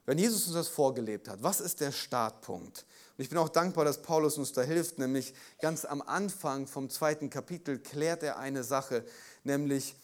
wenn 0.07 0.17
Jesus 0.17 0.47
uns 0.47 0.55
das 0.55 0.69
vorgelebt 0.69 1.29
hat, 1.29 1.43
was 1.43 1.61
ist 1.61 1.83
der 1.83 1.93
Startpunkt? 1.93 2.87
Und 3.19 3.23
ich 3.23 3.29
bin 3.29 3.37
auch 3.37 3.51
dankbar, 3.51 3.85
dass 3.85 4.01
Paulus 4.01 4.39
uns 4.39 4.55
da 4.55 4.63
hilft, 4.63 4.99
nämlich 4.99 5.35
ganz 5.61 5.85
am 5.85 6.01
Anfang 6.01 6.67
vom 6.67 6.89
zweiten 6.89 7.29
Kapitel 7.29 7.79
klärt 7.79 8.23
er 8.23 8.39
eine 8.39 8.65
Sache, 8.65 9.05
nämlich, 9.45 9.95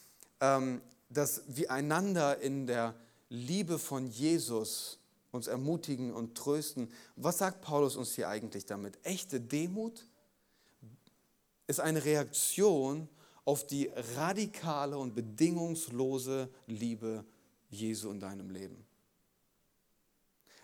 ähm, 0.43 0.83
dass 1.09 1.45
wir 1.47 1.71
einander 1.71 2.41
in 2.43 2.67
der 2.67 2.95
Liebe 3.31 3.79
von 3.79 4.07
Jesus 4.07 4.99
uns 5.31 5.47
ermutigen 5.47 6.13
und 6.13 6.37
trösten. 6.37 6.93
Was 7.17 7.39
sagt 7.39 7.63
Paulus 7.63 7.97
uns 7.97 8.17
hier 8.17 8.29
eigentlich 8.29 8.67
damit? 8.67 8.99
Echte 9.03 9.41
Demut 9.41 10.05
ist 11.69 11.81
eine 11.81 12.05
Reaktion 12.05 13.09
auf 13.47 13.67
die 13.67 13.91
radikale 14.15 14.99
und 14.99 15.15
bedingungslose 15.15 16.51
Liebe 16.67 17.25
Jesu 17.71 18.11
in 18.11 18.21
deinem 18.21 18.51
Leben. 18.51 18.85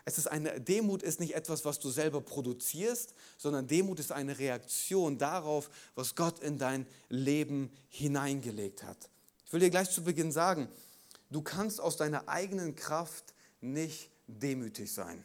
Es 0.07 0.19
ist 0.19 0.27
eine, 0.27 0.61
Demut 0.61 1.03
ist 1.03 1.19
nicht 1.19 1.35
etwas, 1.35 1.65
was 1.65 1.79
du 1.79 1.89
selber 1.89 2.21
produzierst, 2.21 3.15
sondern 3.39 3.67
Demut 3.67 4.01
ist 4.01 4.13
eine 4.13 4.39
Reaktion 4.39 5.17
darauf, 5.17 5.71
was 5.95 6.15
Gott 6.15 6.41
in 6.41 6.59
dein 6.59 6.87
Leben 7.09 7.71
hineingelegt 7.89 8.83
hat. 8.83 9.09
Ich 9.47 9.53
will 9.53 9.61
dir 9.61 9.71
gleich 9.71 9.91
zu 9.91 10.05
Beginn 10.05 10.31
sagen, 10.31 10.69
du 11.31 11.41
kannst 11.41 11.81
aus 11.81 11.97
deiner 11.97 12.29
eigenen 12.29 12.75
Kraft 12.75 13.35
nicht 13.63 14.11
demütig 14.27 14.93
sein. 14.93 15.25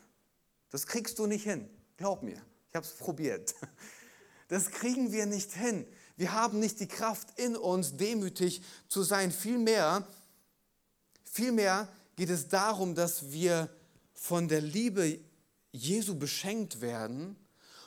Das 0.69 0.87
kriegst 0.87 1.19
du 1.19 1.25
nicht 1.25 1.43
hin. 1.43 1.69
Glaub 1.97 2.23
mir, 2.23 2.41
ich 2.69 2.75
habe 2.75 2.85
es 2.85 2.93
probiert. 2.93 3.55
Das 4.47 4.71
kriegen 4.71 5.11
wir 5.11 5.27
nicht 5.27 5.51
hin. 5.51 5.85
Wir 6.17 6.33
haben 6.33 6.59
nicht 6.59 6.79
die 6.79 6.87
Kraft 6.87 7.39
in 7.39 7.55
uns, 7.55 7.97
demütig 7.97 8.63
zu 8.87 9.03
sein. 9.03 9.31
Vielmehr, 9.31 10.07
vielmehr 11.39 11.87
geht 12.15 12.29
es 12.29 12.49
darum, 12.49 12.95
dass 12.95 13.31
wir 13.31 13.69
von 14.13 14.47
der 14.49 14.61
Liebe 14.61 15.19
Jesu 15.71 16.15
beschenkt 16.15 16.81
werden. 16.81 17.37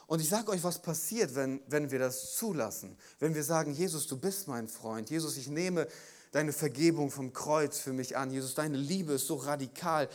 Und 0.07 0.21
ich 0.21 0.29
sage 0.29 0.51
euch, 0.51 0.65
was 0.65 0.81
passiert, 0.81 1.35
wenn, 1.35 1.61
wenn 1.67 1.91
wir 1.91 1.99
das 1.99 2.35
zulassen. 2.35 2.97
Wenn 3.19 3.35
wir 3.35 3.45
sagen, 3.45 3.75
Jesus, 3.75 4.07
du 4.07 4.17
bist 4.17 4.49
mein 4.49 4.69
Freund. 4.69 5.11
Jesus, 5.11 5.37
ich 5.37 5.49
nehme 5.49 5.87
deine 6.31 6.53
Vergebung 6.53 7.11
vom 7.11 7.33
Kreuz 7.35 7.79
für 7.79 7.93
mich 7.93 8.17
an. 8.17 8.31
Jesus, 8.31 8.55
deine 8.55 8.79
Liebe 8.79 9.15
ist 9.15 9.27
so 9.27 9.37
radikal. 9.37 10.09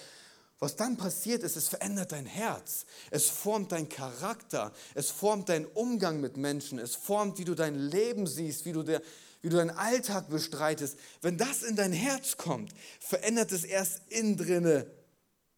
Was 0.59 0.75
dann 0.75 0.97
passiert 0.97 1.43
ist, 1.43 1.55
es 1.55 1.67
verändert 1.67 2.11
dein 2.11 2.25
Herz. 2.25 2.85
Es 3.11 3.29
formt 3.29 3.71
dein 3.71 3.87
Charakter. 3.87 4.73
Es 4.95 5.11
formt 5.11 5.49
deinen 5.49 5.67
Umgang 5.67 6.21
mit 6.21 6.37
Menschen. 6.37 6.79
Es 6.79 6.95
formt, 6.95 7.37
wie 7.37 7.45
du 7.45 7.53
dein 7.53 7.75
Leben 7.75 8.25
siehst, 8.25 8.65
wie 8.65 8.73
du, 8.73 8.81
der, 8.81 9.03
wie 9.41 9.49
du 9.49 9.57
deinen 9.57 9.71
Alltag 9.71 10.29
bestreitest. 10.29 10.97
Wenn 11.21 11.37
das 11.37 11.63
in 11.63 11.75
dein 11.75 11.93
Herz 11.93 12.37
kommt, 12.37 12.73
verändert 12.99 13.51
es 13.51 13.63
erst 13.63 14.01
innen 14.09 14.37
drinne 14.37 14.89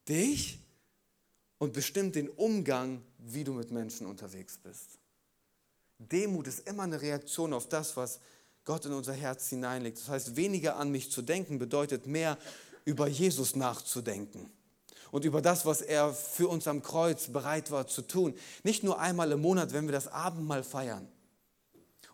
dich 0.07 0.59
und 1.57 1.73
bestimmt 1.73 2.15
den 2.15 2.29
Umgang 2.29 3.01
wie 3.17 3.43
du 3.43 3.53
mit 3.53 3.71
Menschen 3.71 4.07
unterwegs 4.07 4.57
bist. 4.57 4.99
Demut 5.99 6.47
ist 6.47 6.67
immer 6.67 6.83
eine 6.83 7.01
Reaktion 7.01 7.53
auf 7.53 7.67
das, 7.67 7.97
was 7.97 8.19
Gott 8.63 8.85
in 8.85 8.93
unser 8.93 9.13
Herz 9.13 9.49
hineinlegt. 9.49 9.97
Das 9.99 10.07
heißt, 10.07 10.35
weniger 10.35 10.77
an 10.77 10.91
mich 10.91 11.11
zu 11.11 11.21
denken 11.21 11.59
bedeutet 11.59 12.07
mehr 12.07 12.37
über 12.85 13.07
Jesus 13.07 13.55
nachzudenken 13.55 14.51
und 15.11 15.25
über 15.25 15.41
das, 15.41 15.65
was 15.65 15.81
er 15.81 16.13
für 16.13 16.47
uns 16.47 16.67
am 16.67 16.81
Kreuz 16.81 17.27
bereit 17.27 17.71
war 17.71 17.87
zu 17.87 18.01
tun. 18.01 18.33
Nicht 18.63 18.83
nur 18.83 18.99
einmal 18.99 19.31
im 19.31 19.41
Monat, 19.41 19.73
wenn 19.73 19.85
wir 19.85 19.91
das 19.91 20.07
Abendmahl 20.07 20.63
feiern, 20.63 21.07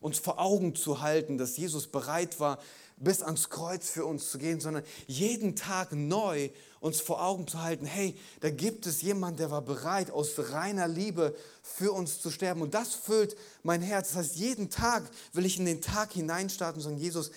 uns 0.06 0.20
vor 0.20 0.40
Augen 0.40 0.76
zu 0.76 1.02
halten, 1.02 1.40
dass 1.40 1.58
Jesus 1.58 1.88
bereit 1.88 2.40
war, 2.40 2.60
bis 2.98 3.24
ans 3.24 3.50
Kreuz 3.50 3.90
für 3.90 4.06
uns 4.06 4.30
zu 4.30 4.38
gehen, 4.38 4.60
sondern 4.60 4.84
jeden 5.08 5.56
Tag 5.56 5.94
neu 5.94 6.52
uns 6.80 7.02
vor 7.02 7.24
Augen 7.24 7.48
zu 7.48 7.64
halten, 7.64 7.88
hey, 7.88 8.16
da 8.40 8.52
gibt 8.52 8.86
es 8.86 9.02
jemanden, 9.02 9.38
der 9.38 9.50
war 9.50 9.64
bereit, 9.64 10.12
aus 10.12 10.36
reiner 10.52 10.88
Liebe 10.88 11.36
für 11.64 11.92
uns 11.92 12.22
zu 12.22 12.30
sterben. 12.30 12.62
Und 12.62 12.76
das 12.76 12.94
füllt 12.94 13.36
mein 13.64 13.82
Herz. 13.82 14.10
Das 14.10 14.18
heißt, 14.18 14.36
jeden 14.36 14.70
Tag 14.70 15.04
will 15.34 15.44
ich 15.44 15.58
in 15.58 15.66
den 15.66 15.82
Tag 15.82 16.14
hineinstarten 16.14 16.80
und 16.80 16.84
sagen, 16.84 16.98
Jesus, 16.98 17.32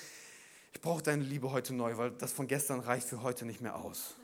ich 0.75 0.83
brauche 0.83 1.03
deine 1.03 1.25
Liebe 1.25 1.51
heute 1.51 1.73
neu, 1.73 1.97
weil 1.97 2.11
das 2.11 2.33
von 2.33 2.49
gestern 2.49 2.81
reicht 2.81 3.09
für 3.09 3.23
heute 3.23 3.47
nicht 3.47 3.63
mehr 3.63 3.77
aus. 3.77 4.15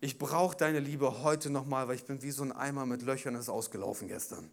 Ich 0.00 0.18
brauche 0.18 0.56
deine 0.56 0.80
Liebe 0.80 1.22
heute 1.22 1.48
nochmal, 1.48 1.86
weil 1.86 1.94
ich 1.94 2.04
bin 2.06 2.22
wie 2.22 2.32
so 2.32 2.42
ein 2.42 2.50
Eimer 2.50 2.86
mit 2.86 3.02
Löchern, 3.02 3.34
das 3.34 3.44
ist 3.44 3.50
ausgelaufen 3.50 4.08
gestern. 4.08 4.50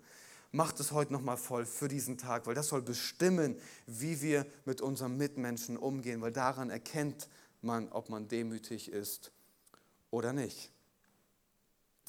Macht 0.51 0.79
es 0.79 0.91
heute 0.91 1.13
nochmal 1.13 1.38
voll 1.38 1.65
für 1.65 1.88
diesen 1.88 2.17
Tag, 2.17 2.46
weil 2.46 2.55
das 2.55 2.67
soll 2.67 2.81
bestimmen, 2.81 3.55
wie 3.88 4.22
wir 4.22 4.46
mit 4.65 4.81
unseren 4.81 5.15
Mitmenschen 5.15 5.77
umgehen, 5.77 6.22
weil 6.22 6.34
daran 6.34 6.70
erkennt 6.70 7.29
man, 7.62 7.89
ob 7.89 8.10
man 8.10 8.27
demütig 8.27 8.91
ist 8.91 9.31
oder 10.10 10.34
nicht. 10.34 10.72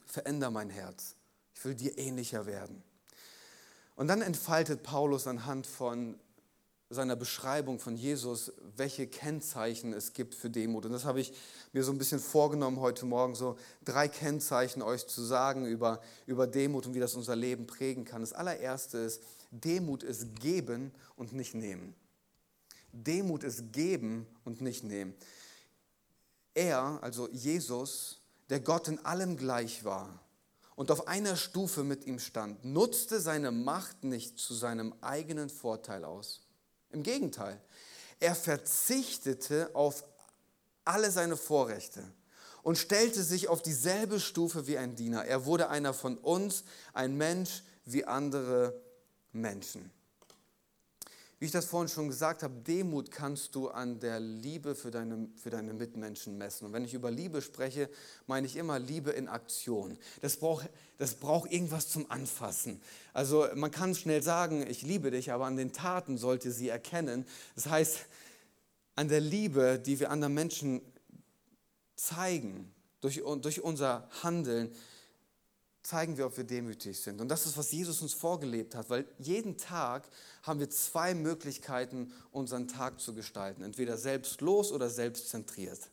Veränder 0.07 0.51
mein 0.51 0.71
Herz. 0.71 1.15
Ich 1.55 1.65
will 1.65 1.75
dir 1.75 1.97
ähnlicher 1.99 2.47
werden. 2.47 2.83
Und 3.95 4.09
dann 4.09 4.23
entfaltet 4.23 4.83
Paulus 4.83 5.27
anhand 5.27 5.67
von 5.67 6.19
seiner 6.93 7.17
Beschreibung 7.17 7.79
von 7.79 7.97
Jesus, 7.97 8.53
welche 8.77 9.07
Kennzeichen 9.07 9.93
es 9.93 10.13
gibt 10.13 10.35
für 10.35 10.51
Demut. 10.51 10.85
Und 10.87 10.93
das 10.93 11.05
habe 11.05 11.21
ich 11.21 11.33
mir 11.73 11.83
so 11.83 11.93
ein 11.93 11.99
bisschen 11.99 12.21
vorgenommen 12.21 12.81
heute 12.81 13.07
Morgen, 13.07 13.35
so 13.35 13.57
drei 13.85 14.09
Kennzeichen 14.09 14.83
euch 14.83 15.07
zu 15.07 15.23
sagen 15.23 15.67
über, 15.67 16.01
über 16.27 16.47
Demut 16.47 16.87
und 16.87 16.95
wie 16.95 17.01
das 17.01 17.15
unser 17.15 17.37
Leben 17.37 17.67
prägen 17.67 18.05
kann. 18.05 18.21
Das 18.21 18.33
allererste 18.33 18.99
ist, 18.99 19.23
Demut 19.51 20.03
ist 20.03 20.37
geben 20.37 20.93
und 21.17 21.33
nicht 21.33 21.55
nehmen. 21.55 21.95
Demut 22.93 23.43
ist 23.43 23.73
geben 23.73 24.27
und 24.45 24.61
nicht 24.61 24.85
nehmen. 24.85 25.15
Er, 26.55 26.99
also 27.01 27.29
Jesus, 27.31 28.21
der 28.51 28.61
Gott 28.61 28.89
in 28.89 29.03
allem 29.05 29.39
gleich 29.39 29.85
war 29.85 30.21
und 30.77 30.91
auf 30.91 31.09
einer 31.09 31.37
Stufe 31.37 31.85
mit 31.85 32.07
ihm 32.07 32.19
stand, 32.19 32.65
nutzte 32.67 33.21
seine 33.21 33.51
Macht 33.51 34.05
nicht 34.05 34.39
zu 34.39 34.53
seinem 34.53 34.95
eigenen 35.01 35.49
Vorteil 35.49 36.05
aus 36.05 36.43
im 36.93 37.03
Gegenteil, 37.03 37.61
er 38.21 38.35
verzichtete 38.35 39.71
auf 39.75 40.05
alle 40.85 41.11
seine 41.11 41.37
Vorrechte 41.37 42.03
und 42.63 42.79
stellte 42.79 43.23
sich 43.23 43.49
auf 43.49 43.63
dieselbe 43.63 44.21
Stufe 44.21 44.67
wie 44.67 44.79
ein 44.79 44.95
Diener. 44.95 45.25
Er 45.25 45.45
wurde 45.45 45.69
einer 45.69 45.95
von 45.95 46.17
uns, 46.19 46.65
ein 46.93 47.17
Mensch 47.17 47.65
wie 47.85 48.05
andere 48.05 48.81
Menschen. 49.33 49.91
Wie 51.43 51.47
ich 51.47 51.51
das 51.51 51.65
vorhin 51.65 51.89
schon 51.89 52.07
gesagt 52.07 52.45
habe, 52.45 52.55
Demut 52.55 53.11
kannst 53.11 53.57
du 53.57 53.69
an 53.69 53.99
der 53.99 54.21
Liebe 54.21 54.77
für 54.77 54.93
deine, 54.93 55.29
für 55.35 55.51
deine 55.51 55.75
Mitmenschen 55.75 56.39
messen. 56.39 56.67
Und 56.67 56.73
wenn 56.73 56.85
ich 56.85 56.95
über 56.95 57.11
Liebe 57.11 57.43
spreche, 57.43 57.91
meine 58.29 58.47
ich 58.47 58.55
immer 58.55 58.79
Liebe 58.79 59.11
in 59.11 59.27
Aktion. 59.27 59.99
Das 60.21 60.37
braucht, 60.37 60.71
das 60.99 61.17
braucht 61.17 61.51
irgendwas 61.51 61.89
zum 61.89 62.09
Anfassen. 62.13 62.81
Also 63.13 63.49
man 63.57 63.73
kann 63.73 63.97
schnell 63.97 64.23
sagen, 64.23 64.65
ich 64.71 64.83
liebe 64.83 65.11
dich, 65.11 65.33
aber 65.33 65.47
an 65.47 65.57
den 65.57 65.73
Taten 65.73 66.17
sollte 66.17 66.53
sie 66.53 66.69
erkennen. 66.69 67.27
Das 67.57 67.67
heißt, 67.67 68.07
an 68.95 69.09
der 69.09 69.21
Liebe, 69.21 69.81
die 69.85 69.99
wir 69.99 70.13
anderen 70.13 70.35
Menschen 70.35 70.81
zeigen, 71.97 72.73
durch, 73.01 73.21
durch 73.41 73.63
unser 73.63 74.09
Handeln, 74.23 74.73
zeigen 75.83 76.17
wir, 76.17 76.27
ob 76.27 76.37
wir 76.37 76.45
demütig 76.45 77.01
sind. 77.01 77.21
Und 77.21 77.29
das 77.29 77.47
ist, 77.47 77.57
was 77.57 77.73
Jesus 77.73 78.03
uns 78.03 78.15
vorgelebt 78.15 78.75
hat, 78.75 78.89
weil 78.89 79.05
jeden 79.19 79.57
Tag 79.57 80.09
haben 80.43 80.61
wir 80.61 80.71
zwei 80.71 81.15
Möglichkeiten, 81.15 82.13
unseren 82.31 82.69
Tag 82.69 83.01
zu 83.01 83.15
gestalten. 83.15 83.63
Entweder 83.63 83.97
selbstlos 83.97 84.71
oder 84.71 84.89
selbstzentriert. 84.89 85.91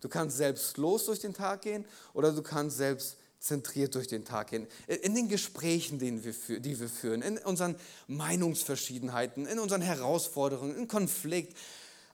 Du 0.00 0.08
kannst 0.08 0.36
selbstlos 0.36 1.06
durch 1.06 1.20
den 1.20 1.34
Tag 1.34 1.62
gehen 1.62 1.84
oder 2.12 2.32
du 2.32 2.42
kannst 2.42 2.76
selbstzentriert 2.76 3.94
durch 3.94 4.08
den 4.08 4.24
Tag 4.24 4.48
gehen. 4.48 4.66
In 4.86 5.14
den 5.14 5.28
Gesprächen, 5.28 5.98
die 5.98 6.24
wir, 6.24 6.88
führen, 6.88 7.22
in 7.22 7.38
unseren 7.38 7.76
Meinungsverschiedenheiten, 8.08 9.46
in 9.46 9.58
unseren 9.58 9.82
Herausforderungen, 9.82 10.76
in 10.76 10.88
Konflikt, 10.88 11.56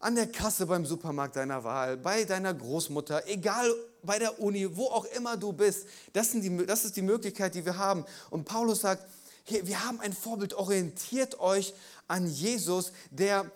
an 0.00 0.16
der 0.16 0.26
Kasse 0.26 0.66
beim 0.66 0.84
Supermarkt 0.84 1.36
deiner 1.36 1.64
Wahl, 1.64 1.96
bei 1.96 2.24
deiner 2.24 2.52
Großmutter, 2.52 3.26
egal 3.26 3.74
bei 4.04 4.18
der 4.18 4.40
Uni, 4.40 4.76
wo 4.76 4.86
auch 4.86 5.04
immer 5.16 5.36
du 5.36 5.52
bist. 5.52 5.86
Das, 6.12 6.30
die, 6.30 6.66
das 6.66 6.84
ist 6.84 6.96
die 6.96 7.02
Möglichkeit, 7.02 7.54
die 7.54 7.64
wir 7.64 7.76
haben. 7.76 8.04
Und 8.30 8.44
Paulus 8.44 8.80
sagt, 8.80 9.06
hey, 9.44 9.66
wir 9.66 9.84
haben 9.84 10.00
ein 10.00 10.12
Vorbild, 10.12 10.54
orientiert 10.54 11.38
euch 11.40 11.74
an 12.08 12.26
Jesus, 12.26 12.92
der, 13.10 13.50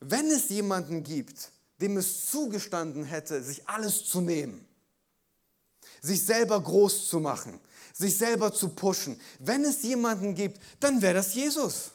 wenn 0.00 0.30
es 0.30 0.48
jemanden 0.48 1.02
gibt, 1.02 1.50
dem 1.80 1.96
es 1.96 2.26
zugestanden 2.30 3.04
hätte, 3.04 3.42
sich 3.42 3.68
alles 3.68 4.04
zu 4.04 4.20
nehmen, 4.20 4.66
sich 6.00 6.24
selber 6.24 6.60
groß 6.60 7.08
zu 7.08 7.20
machen, 7.20 7.58
sich 7.92 8.16
selber 8.16 8.52
zu 8.52 8.70
pushen, 8.70 9.20
wenn 9.38 9.64
es 9.64 9.82
jemanden 9.82 10.34
gibt, 10.34 10.60
dann 10.80 11.00
wäre 11.02 11.14
das 11.14 11.34
Jesus. 11.34 11.92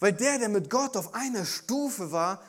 Weil 0.00 0.12
der, 0.12 0.38
der 0.38 0.48
mit 0.48 0.68
Gott 0.68 0.96
auf 0.96 1.14
einer 1.14 1.44
Stufe 1.46 2.12
war, 2.12 2.42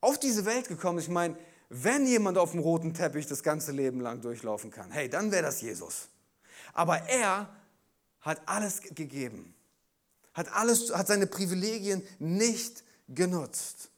auf 0.00 0.18
diese 0.18 0.44
Welt 0.44 0.68
gekommen 0.68 0.98
ist, 0.98 1.04
ich 1.04 1.10
meine, 1.10 1.36
wenn 1.68 2.06
jemand 2.06 2.38
auf 2.38 2.52
dem 2.52 2.60
roten 2.60 2.94
Teppich 2.94 3.26
das 3.26 3.42
ganze 3.42 3.72
Leben 3.72 4.00
lang 4.00 4.20
durchlaufen 4.20 4.70
kann, 4.70 4.90
hey, 4.90 5.08
dann 5.08 5.32
wäre 5.32 5.42
das 5.42 5.60
Jesus. 5.60 6.08
Aber 6.72 6.98
er 7.08 7.48
hat 8.20 8.42
alles 8.46 8.80
gegeben, 8.82 9.54
hat, 10.34 10.52
alles, 10.52 10.92
hat 10.94 11.06
seine 11.06 11.26
Privilegien 11.26 12.02
nicht 12.18 12.84
genutzt. 13.08 13.90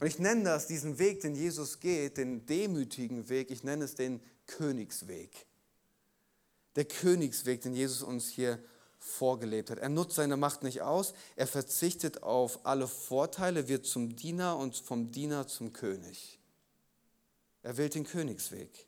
Und 0.00 0.06
ich 0.06 0.18
nenne 0.18 0.44
das, 0.44 0.68
diesen 0.68 0.98
Weg, 0.98 1.20
den 1.22 1.34
Jesus 1.34 1.80
geht, 1.80 2.18
den 2.18 2.46
demütigen 2.46 3.28
Weg, 3.28 3.50
ich 3.50 3.64
nenne 3.64 3.84
es 3.84 3.96
den 3.96 4.20
Königsweg. 4.46 5.46
Der 6.76 6.84
Königsweg, 6.84 7.62
den 7.62 7.74
Jesus 7.74 8.02
uns 8.02 8.28
hier 8.28 8.62
vorgelebt 8.98 9.70
hat. 9.70 9.78
Er 9.78 9.88
nutzt 9.88 10.16
seine 10.16 10.36
Macht 10.36 10.62
nicht 10.62 10.82
aus, 10.82 11.14
er 11.36 11.46
verzichtet 11.46 12.22
auf 12.22 12.66
alle 12.66 12.88
Vorteile, 12.88 13.68
wird 13.68 13.86
zum 13.86 14.16
Diener 14.16 14.56
und 14.56 14.76
vom 14.76 15.10
Diener 15.10 15.46
zum 15.46 15.72
König. 15.72 16.38
Er 17.62 17.76
wählt 17.76 17.94
den 17.94 18.04
Königsweg. 18.04 18.86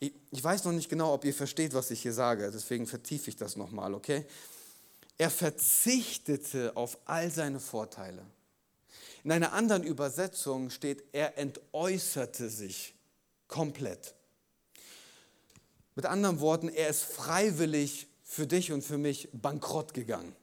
Ich, 0.00 0.12
ich 0.30 0.42
weiß 0.42 0.64
noch 0.64 0.72
nicht 0.72 0.88
genau, 0.88 1.14
ob 1.14 1.24
ihr 1.24 1.34
versteht, 1.34 1.74
was 1.74 1.90
ich 1.90 2.02
hier 2.02 2.12
sage, 2.12 2.50
deswegen 2.52 2.86
vertiefe 2.86 3.30
ich 3.30 3.36
das 3.36 3.56
nochmal, 3.56 3.94
okay? 3.94 4.26
Er 5.18 5.30
verzichtete 5.30 6.76
auf 6.76 6.98
all 7.04 7.30
seine 7.30 7.60
Vorteile. 7.60 8.24
In 9.24 9.30
einer 9.30 9.52
anderen 9.52 9.84
Übersetzung 9.84 10.70
steht, 10.70 11.04
er 11.12 11.38
entäußerte 11.38 12.50
sich 12.50 12.94
komplett. 13.46 14.14
Mit 15.94 16.06
anderen 16.06 16.40
Worten, 16.40 16.68
er 16.68 16.88
ist 16.88 17.04
freiwillig 17.04 18.08
für 18.32 18.46
dich 18.46 18.72
und 18.72 18.82
für 18.82 18.96
mich 18.96 19.28
bankrott 19.34 19.92
gegangen. 19.92 20.34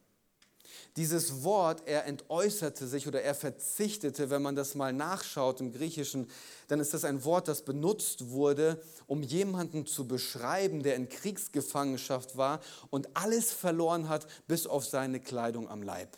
Dieses 0.94 1.42
Wort, 1.42 1.82
er 1.86 2.06
entäußerte 2.06 2.86
sich 2.86 3.08
oder 3.08 3.22
er 3.22 3.34
verzichtete, 3.34 4.30
wenn 4.30 4.42
man 4.42 4.54
das 4.54 4.76
mal 4.76 4.92
nachschaut 4.92 5.60
im 5.60 5.72
Griechischen, 5.72 6.30
dann 6.68 6.78
ist 6.78 6.94
das 6.94 7.04
ein 7.04 7.24
Wort, 7.24 7.48
das 7.48 7.64
benutzt 7.64 8.30
wurde, 8.30 8.80
um 9.08 9.24
jemanden 9.24 9.86
zu 9.86 10.06
beschreiben, 10.06 10.84
der 10.84 10.94
in 10.94 11.08
Kriegsgefangenschaft 11.08 12.36
war 12.36 12.60
und 12.90 13.08
alles 13.16 13.50
verloren 13.52 14.08
hat, 14.08 14.28
bis 14.46 14.68
auf 14.68 14.86
seine 14.86 15.18
Kleidung 15.18 15.68
am 15.68 15.82
Leib. 15.82 16.16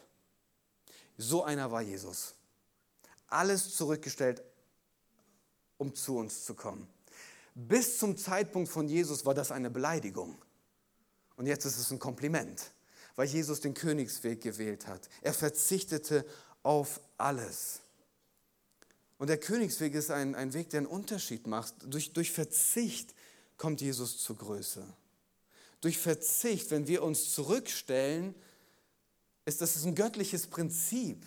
So 1.17 1.43
einer 1.43 1.71
war 1.71 1.81
Jesus. 1.81 2.35
Alles 3.29 3.75
zurückgestellt, 3.75 4.43
um 5.79 5.95
zu 5.95 6.19
uns 6.19 6.45
zu 6.45 6.55
kommen. 6.55 6.87
Bis 7.55 7.99
zum 7.99 8.19
Zeitpunkt 8.19 8.69
von 8.69 8.89
Jesus 8.89 9.25
war 9.25 9.33
das 9.33 9.51
eine 9.51 9.71
Beleidigung. 9.71 10.37
Und 11.43 11.49
jetzt 11.49 11.65
ist 11.65 11.77
es 11.77 11.91
ein 11.91 11.99
Kompliment, 11.99 12.71
weil 13.17 13.27
Jesus 13.27 13.59
den 13.59 13.75
Königsweg 13.75 14.41
gewählt 14.43 14.87
hat. 14.87 15.09
Er 15.23 15.35
verzichtete 15.35 16.25
auf 16.63 17.01
alles. 17.19 17.81
Und 19.19 19.27
der 19.27 19.39
Königsweg 19.39 19.93
ist 19.95 20.13
ein, 20.13 20.37
ein 20.37 20.55
Weg, 20.55 20.71
der 20.71 20.79
einen 20.79 20.87
Unterschied 20.87 21.49
macht. 21.49 21.75
Durch, 21.85 22.13
durch 22.13 22.31
Verzicht 22.31 23.13
kommt 23.57 23.81
Jesus 23.81 24.19
zur 24.19 24.39
Größe. 24.39 24.87
Durch 25.81 25.99
Verzicht, 25.99 26.71
wenn 26.71 26.87
wir 26.87 27.03
uns 27.03 27.33
zurückstellen, 27.35 28.37
ist 29.45 29.61
das 29.63 29.85
ein 29.85 29.97
göttliches 29.97 30.47
Prinzip. 30.47 31.27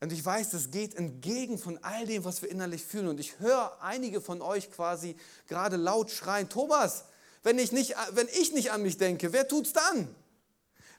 Und 0.00 0.14
ich 0.14 0.24
weiß, 0.24 0.48
das 0.48 0.70
geht 0.70 0.94
entgegen 0.94 1.58
von 1.58 1.76
all 1.84 2.06
dem, 2.06 2.24
was 2.24 2.40
wir 2.40 2.50
innerlich 2.50 2.84
fühlen. 2.84 3.08
Und 3.08 3.20
ich 3.20 3.38
höre 3.38 3.82
einige 3.82 4.22
von 4.22 4.40
euch 4.40 4.70
quasi 4.70 5.14
gerade 5.46 5.76
laut 5.76 6.10
schreien, 6.10 6.48
Thomas, 6.48 7.04
wenn 7.42 7.58
ich 7.58 7.72
nicht, 7.72 7.94
wenn 8.12 8.28
ich 8.28 8.52
nicht 8.52 8.72
an 8.72 8.82
mich 8.82 8.98
denke, 8.98 9.32
wer 9.32 9.46
tut's 9.46 9.72
dann? 9.72 10.14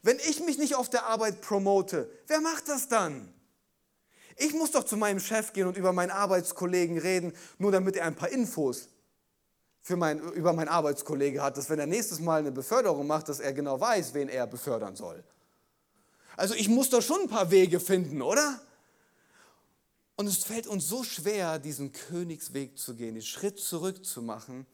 Wenn 0.02 0.18
ich 0.18 0.40
mich 0.40 0.58
nicht 0.58 0.74
auf 0.74 0.88
der 0.88 1.06
Arbeit 1.06 1.40
promote, 1.42 2.10
wer 2.26 2.40
macht 2.40 2.68
das 2.68 2.88
dann? 2.88 3.32
Ich 4.36 4.54
muss 4.54 4.70
doch 4.70 4.84
zu 4.84 4.96
meinem 4.96 5.20
Chef 5.20 5.52
gehen 5.52 5.66
und 5.66 5.76
über 5.76 5.92
meinen 5.92 6.10
Arbeitskollegen 6.10 6.96
reden, 6.98 7.34
nur 7.58 7.72
damit 7.72 7.96
er 7.96 8.06
ein 8.06 8.14
paar 8.14 8.30
Infos 8.30 8.88
für 9.82 9.96
mein, 9.96 10.18
über 10.18 10.54
meinen 10.54 10.68
Arbeitskollege 10.68 11.42
hat, 11.42 11.58
dass 11.58 11.68
wenn 11.68 11.78
er 11.78 11.86
nächstes 11.86 12.20
Mal 12.20 12.40
eine 12.40 12.52
Beförderung 12.52 13.06
macht, 13.06 13.28
dass 13.28 13.40
er 13.40 13.52
genau 13.52 13.78
weiß, 13.78 14.14
wen 14.14 14.28
er 14.28 14.46
befördern 14.46 14.96
soll. 14.96 15.22
Also 16.36 16.54
ich 16.54 16.68
muss 16.68 16.88
doch 16.88 17.02
schon 17.02 17.22
ein 17.22 17.28
paar 17.28 17.50
Wege 17.50 17.80
finden, 17.80 18.22
oder? 18.22 18.60
Und 20.16 20.26
es 20.26 20.44
fällt 20.44 20.66
uns 20.66 20.86
so 20.86 21.04
schwer, 21.04 21.58
diesen 21.58 21.92
Königsweg 21.92 22.78
zu 22.78 22.94
gehen, 22.94 23.14
den 23.14 23.22
Schritt 23.22 23.58
zurück 23.58 24.04
zu 24.04 24.22
machen 24.22 24.66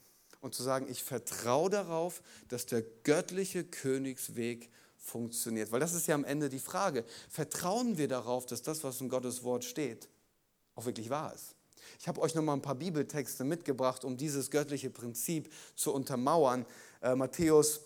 und 0.46 0.54
zu 0.54 0.62
sagen, 0.62 0.86
ich 0.88 1.02
vertraue 1.02 1.68
darauf, 1.68 2.22
dass 2.48 2.66
der 2.66 2.82
göttliche 3.02 3.64
Königsweg 3.64 4.70
funktioniert. 4.96 5.72
Weil 5.72 5.80
das 5.80 5.92
ist 5.92 6.06
ja 6.06 6.14
am 6.14 6.24
Ende 6.24 6.48
die 6.48 6.58
Frage. 6.58 7.04
Vertrauen 7.28 7.98
wir 7.98 8.08
darauf, 8.08 8.46
dass 8.46 8.62
das, 8.62 8.82
was 8.84 9.00
in 9.00 9.08
Gottes 9.08 9.42
Wort 9.42 9.64
steht, 9.64 10.08
auch 10.74 10.86
wirklich 10.86 11.10
wahr 11.10 11.34
ist? 11.34 11.54
Ich 11.98 12.08
habe 12.08 12.20
euch 12.20 12.34
noch 12.34 12.42
mal 12.42 12.52
ein 12.52 12.62
paar 12.62 12.74
Bibeltexte 12.74 13.44
mitgebracht, 13.44 14.04
um 14.04 14.16
dieses 14.16 14.50
göttliche 14.50 14.90
Prinzip 14.90 15.52
zu 15.74 15.92
untermauern. 15.92 16.64
Äh, 17.02 17.14
Matthäus 17.14 17.80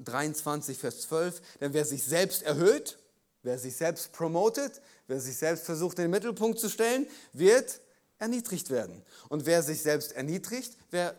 23, 0.00 0.78
Vers 0.78 1.02
12. 1.02 1.42
Denn 1.60 1.74
wer 1.74 1.84
sich 1.84 2.02
selbst 2.02 2.42
erhöht, 2.42 2.98
wer 3.42 3.58
sich 3.58 3.76
selbst 3.76 4.12
promotet, 4.12 4.80
wer 5.06 5.20
sich 5.20 5.36
selbst 5.36 5.64
versucht, 5.64 5.98
in 5.98 6.04
den 6.04 6.10
Mittelpunkt 6.10 6.58
zu 6.58 6.68
stellen, 6.68 7.06
wird 7.32 7.80
erniedrigt 8.18 8.70
werden. 8.70 9.02
Und 9.28 9.46
wer 9.46 9.62
sich 9.62 9.82
selbst 9.82 10.12
erniedrigt, 10.12 10.76
wer 10.90 11.14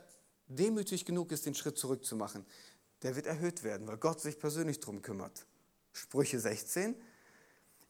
demütig 0.48 1.06
genug 1.06 1.32
ist, 1.32 1.46
den 1.46 1.56
Schritt 1.56 1.78
zurückzumachen, 1.78 2.46
der 3.02 3.16
wird 3.16 3.26
erhöht 3.26 3.64
werden, 3.64 3.88
weil 3.88 3.98
Gott 3.98 4.22
sich 4.22 4.40
persönlich 4.40 4.80
darum 4.80 5.02
kümmert. 5.02 5.46
Sprüche 5.92 6.40
16. 6.40 6.96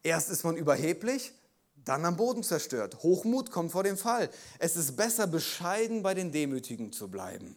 Erst 0.02 0.30
ist 0.30 0.44
man 0.44 0.56
überheblich, 0.56 1.32
dann 1.74 2.04
am 2.04 2.16
Boden 2.16 2.42
zerstört. 2.42 3.02
Hochmut 3.02 3.50
kommt 3.50 3.72
vor 3.72 3.82
dem 3.82 3.96
Fall. 3.96 4.30
Es 4.58 4.76
ist 4.76 4.96
besser, 4.96 5.26
bescheiden 5.26 6.02
bei 6.02 6.14
den 6.14 6.32
Demütigen 6.32 6.92
zu 6.92 7.08
bleiben. 7.08 7.56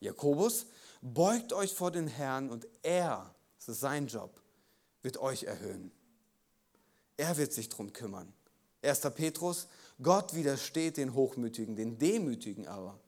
Jakobus, 0.00 0.66
beugt 1.00 1.52
euch 1.52 1.74
vor 1.74 1.90
den 1.90 2.08
Herrn 2.08 2.50
und 2.50 2.66
er, 2.82 3.34
das 3.58 3.68
ist 3.68 3.80
sein 3.80 4.06
Job, 4.06 4.40
wird 5.02 5.18
euch 5.18 5.44
erhöhen. 5.44 5.90
Er 7.16 7.36
wird 7.36 7.52
sich 7.52 7.68
darum 7.68 7.92
kümmern. 7.92 8.32
1. 8.82 9.00
Petrus, 9.14 9.66
Gott 10.00 10.34
widersteht 10.34 10.96
den 10.96 11.14
Hochmütigen, 11.14 11.74
den 11.74 11.98
Demütigen 11.98 12.68
aber 12.68 12.98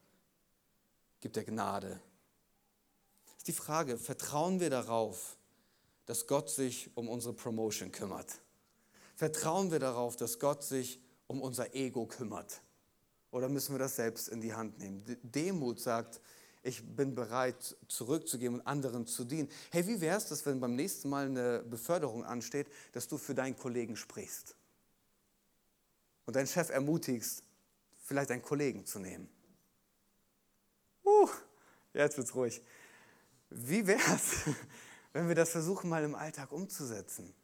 gibt 1.21 1.37
er 1.37 1.45
Gnade 1.45 2.01
ist 3.41 3.49
die 3.49 3.53
Frage, 3.53 3.97
vertrauen 3.97 4.61
wir 4.61 4.69
darauf, 4.69 5.39
dass 6.05 6.27
Gott 6.27 6.51
sich 6.51 6.91
um 6.95 7.09
unsere 7.09 7.33
Promotion 7.33 7.91
kümmert? 7.91 8.43
Vertrauen 9.17 9.71
wir 9.71 9.79
darauf, 9.79 10.15
dass 10.15 10.39
Gott 10.39 10.63
sich 10.63 11.01
um 11.27 11.41
unser 11.41 11.75
Ego 11.75 12.05
kümmert? 12.05 12.61
Oder 13.31 13.49
müssen 13.49 13.73
wir 13.73 13.79
das 13.79 13.97
selbst 13.97 14.29
in 14.29 14.43
die 14.43 14.53
Hand 14.53 14.79
nehmen? 14.79 15.03
Demut 15.23 15.81
sagt, 15.81 16.21
ich 16.63 16.85
bin 16.85 17.15
bereit 17.15 17.79
zurückzugeben 17.89 18.61
und 18.61 18.67
anderen 18.67 19.07
zu 19.07 19.25
dienen. 19.25 19.49
Hey, 19.71 19.87
wie 19.87 20.03
wäre 20.03 20.19
es, 20.19 20.27
dass 20.27 20.45
wenn 20.45 20.61
beim 20.61 20.77
nächsten 20.77 21.09
Mal 21.09 21.25
eine 21.25 21.61
Beförderung 21.61 22.27
ansteht, 22.27 22.67
dass 22.93 23.09
du 23.09 23.17
für 23.17 23.35
deinen 23.35 23.57
Kollegen 23.57 23.97
sprichst 23.97 24.55
und 26.27 26.37
deinen 26.37 26.47
Chef 26.47 26.69
ermutigst, 26.69 27.43
vielleicht 28.05 28.31
einen 28.33 28.43
Kollegen 28.43 28.85
zu 28.85 28.99
nehmen? 28.99 29.31
Jetzt 31.93 32.17
wird's 32.17 32.35
ruhig. 32.35 32.63
Wie 33.51 33.87
wäre 33.87 34.15
es, 34.15 34.55
wenn 35.13 35.29
wir 35.29 35.35
das 35.35 35.51
versuchen, 35.51 35.91
mal 35.91 36.05
im 36.05 36.15
Alltag 36.15 36.53
umzusetzen? 36.53 37.35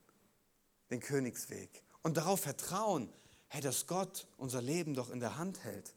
Den 0.90 1.00
Königsweg. 1.00 1.82
Und 2.02 2.16
darauf 2.16 2.40
vertrauen, 2.40 3.12
hey, 3.48 3.60
dass 3.60 3.86
Gott 3.86 4.26
unser 4.36 4.62
Leben 4.62 4.94
doch 4.94 5.10
in 5.10 5.20
der 5.20 5.36
Hand 5.36 5.64
hält. 5.64 5.94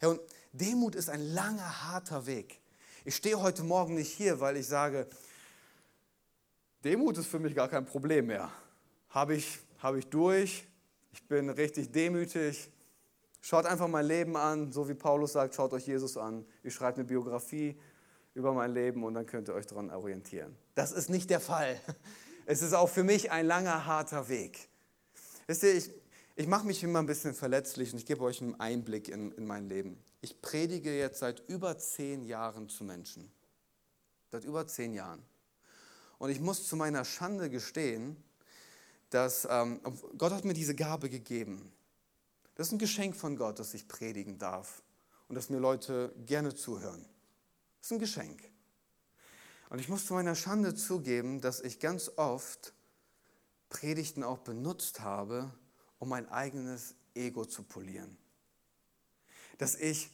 Hey, 0.00 0.10
und 0.10 0.20
Demut 0.52 0.94
ist 0.94 1.10
ein 1.10 1.20
langer, 1.20 1.90
harter 1.90 2.26
Weg. 2.26 2.60
Ich 3.04 3.16
stehe 3.16 3.40
heute 3.40 3.64
Morgen 3.64 3.94
nicht 3.94 4.12
hier, 4.12 4.38
weil 4.40 4.56
ich 4.56 4.66
sage, 4.66 5.08
Demut 6.84 7.18
ist 7.18 7.26
für 7.26 7.40
mich 7.40 7.54
gar 7.54 7.68
kein 7.68 7.84
Problem 7.84 8.26
mehr. 8.26 8.52
Habe 9.10 9.34
ich, 9.34 9.58
habe 9.78 9.98
ich 9.98 10.06
durch, 10.06 10.66
ich 11.12 11.26
bin 11.26 11.50
richtig 11.50 11.90
demütig. 11.90 12.70
Schaut 13.40 13.66
einfach 13.66 13.88
mein 13.88 14.06
Leben 14.06 14.36
an, 14.36 14.72
so 14.72 14.88
wie 14.88 14.94
Paulus 14.94 15.32
sagt, 15.32 15.54
schaut 15.54 15.72
euch 15.72 15.86
Jesus 15.86 16.16
an. 16.16 16.44
Ich 16.62 16.74
schreibe 16.74 16.96
eine 16.96 17.04
Biografie, 17.04 17.78
über 18.38 18.54
mein 18.54 18.72
Leben 18.72 19.04
und 19.04 19.14
dann 19.14 19.26
könnt 19.26 19.48
ihr 19.48 19.54
euch 19.54 19.66
daran 19.66 19.90
orientieren. 19.90 20.56
Das 20.74 20.92
ist 20.92 21.10
nicht 21.10 21.28
der 21.30 21.40
Fall. 21.40 21.78
Es 22.50 22.62
ist 22.62 22.72
auch 22.72 22.88
für 22.88 23.04
mich 23.04 23.30
ein 23.30 23.44
langer, 23.44 23.84
harter 23.84 24.30
Weg. 24.30 24.70
Wisst 25.46 25.64
ihr, 25.64 25.74
ich, 25.74 25.90
ich 26.34 26.46
mache 26.46 26.66
mich 26.66 26.82
immer 26.82 27.00
ein 27.00 27.04
bisschen 27.04 27.34
verletzlich 27.34 27.92
und 27.92 27.98
ich 27.98 28.06
gebe 28.06 28.22
euch 28.24 28.40
einen 28.40 28.58
Einblick 28.58 29.08
in, 29.08 29.32
in 29.32 29.46
mein 29.46 29.68
Leben. 29.68 30.02
Ich 30.22 30.40
predige 30.40 30.96
jetzt 30.96 31.18
seit 31.18 31.46
über 31.46 31.76
zehn 31.76 32.24
Jahren 32.24 32.70
zu 32.70 32.84
Menschen. 32.84 33.30
Seit 34.32 34.44
über 34.44 34.66
zehn 34.66 34.94
Jahren. 34.94 35.22
Und 36.16 36.30
ich 36.30 36.40
muss 36.40 36.66
zu 36.66 36.74
meiner 36.74 37.04
Schande 37.04 37.50
gestehen, 37.50 38.16
dass 39.10 39.46
ähm, 39.50 39.82
Gott 40.16 40.32
hat 40.32 40.46
mir 40.46 40.54
diese 40.54 40.74
Gabe 40.74 41.10
gegeben. 41.10 41.70
Das 42.54 42.68
ist 42.68 42.72
ein 42.72 42.78
Geschenk 42.78 43.14
von 43.14 43.36
Gott, 43.36 43.58
dass 43.58 43.74
ich 43.74 43.88
predigen 43.88 44.38
darf 44.38 44.82
und 45.28 45.34
dass 45.34 45.50
mir 45.50 45.58
Leute 45.58 46.14
gerne 46.24 46.54
zuhören. 46.54 47.04
Das 47.80 47.88
ist 47.88 47.92
ein 47.92 47.98
Geschenk. 47.98 48.42
Und 49.70 49.80
ich 49.80 49.88
muss 49.88 50.06
zu 50.06 50.14
meiner 50.14 50.34
Schande 50.34 50.74
zugeben, 50.74 51.40
dass 51.40 51.60
ich 51.60 51.78
ganz 51.78 52.10
oft 52.16 52.72
Predigten 53.68 54.22
auch 54.22 54.38
benutzt 54.38 55.00
habe, 55.00 55.52
um 55.98 56.08
mein 56.08 56.28
eigenes 56.28 56.94
Ego 57.14 57.44
zu 57.44 57.62
polieren. 57.62 58.16
Dass 59.58 59.74
ich 59.74 60.10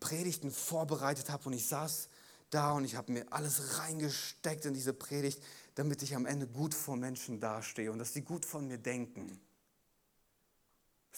Predigten 0.00 0.50
vorbereitet 0.50 1.30
habe 1.30 1.44
und 1.46 1.54
ich 1.54 1.66
saß 1.66 2.08
da 2.50 2.72
und 2.72 2.84
ich 2.84 2.94
habe 2.94 3.12
mir 3.12 3.32
alles 3.32 3.78
reingesteckt 3.78 4.64
in 4.64 4.74
diese 4.74 4.92
Predigt, 4.92 5.42
damit 5.74 6.02
ich 6.02 6.14
am 6.14 6.26
Ende 6.26 6.46
gut 6.46 6.74
vor 6.74 6.96
Menschen 6.96 7.40
dastehe 7.40 7.90
und 7.90 7.98
dass 7.98 8.12
sie 8.12 8.22
gut 8.22 8.44
von 8.44 8.66
mir 8.68 8.78
denken. 8.78 9.40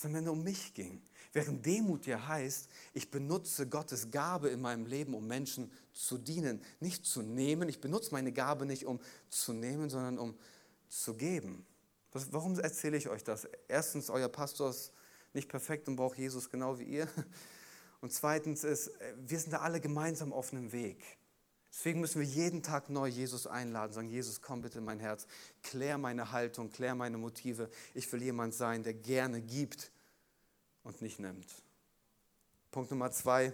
Dass 0.00 0.06
es 0.06 0.10
am 0.12 0.16
Ende 0.16 0.32
um 0.32 0.42
mich 0.42 0.72
ging. 0.72 1.02
Während 1.34 1.66
Demut 1.66 2.06
ja 2.06 2.26
heißt, 2.26 2.70
ich 2.94 3.10
benutze 3.10 3.68
Gottes 3.68 4.10
Gabe 4.10 4.48
in 4.48 4.62
meinem 4.62 4.86
Leben, 4.86 5.12
um 5.12 5.26
Menschen 5.26 5.70
zu 5.92 6.16
dienen, 6.16 6.62
nicht 6.80 7.04
zu 7.04 7.20
nehmen. 7.20 7.68
Ich 7.68 7.82
benutze 7.82 8.12
meine 8.12 8.32
Gabe 8.32 8.64
nicht, 8.64 8.86
um 8.86 8.98
zu 9.28 9.52
nehmen, 9.52 9.90
sondern 9.90 10.18
um 10.18 10.38
zu 10.88 11.12
geben. 11.12 11.66
Was, 12.12 12.32
warum 12.32 12.58
erzähle 12.58 12.96
ich 12.96 13.10
euch 13.10 13.24
das? 13.24 13.46
Erstens, 13.68 14.08
euer 14.08 14.30
Pastor 14.30 14.70
ist 14.70 14.94
nicht 15.34 15.50
perfekt 15.50 15.86
und 15.86 15.96
braucht 15.96 16.16
Jesus 16.16 16.48
genau 16.48 16.78
wie 16.78 16.84
ihr. 16.84 17.06
Und 18.00 18.10
zweitens 18.10 18.64
ist, 18.64 18.92
wir 19.18 19.38
sind 19.38 19.52
da 19.52 19.58
alle 19.58 19.82
gemeinsam 19.82 20.32
auf 20.32 20.50
einem 20.54 20.72
Weg. 20.72 21.04
Deswegen 21.72 22.00
müssen 22.00 22.20
wir 22.20 22.26
jeden 22.26 22.62
Tag 22.62 22.90
neu 22.90 23.06
Jesus 23.06 23.46
einladen, 23.46 23.92
sagen, 23.92 24.08
Jesus, 24.08 24.42
komm 24.42 24.62
bitte 24.62 24.78
in 24.78 24.84
mein 24.84 25.00
Herz, 25.00 25.26
klär 25.62 25.98
meine 25.98 26.32
Haltung, 26.32 26.70
klär 26.70 26.94
meine 26.94 27.16
Motive. 27.16 27.70
Ich 27.94 28.10
will 28.12 28.22
jemand 28.22 28.54
sein, 28.54 28.82
der 28.82 28.94
gerne 28.94 29.40
gibt 29.40 29.90
und 30.82 31.00
nicht 31.00 31.20
nimmt. 31.20 31.46
Punkt 32.70 32.90
Nummer 32.90 33.10
zwei, 33.12 33.52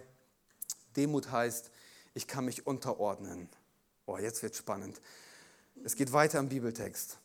Demut 0.95 1.31
heißt, 1.31 1.69
ich 2.15 2.27
kann 2.27 2.45
mich 2.45 2.65
unterordnen. 2.65 3.49
Oh, 4.07 4.17
jetzt 4.17 4.41
wird 4.41 4.55
spannend. 4.55 4.99
Es 5.83 5.95
geht 5.95 6.11
weiter 6.11 6.39
im 6.39 6.49
Bibeltext. 6.49 7.17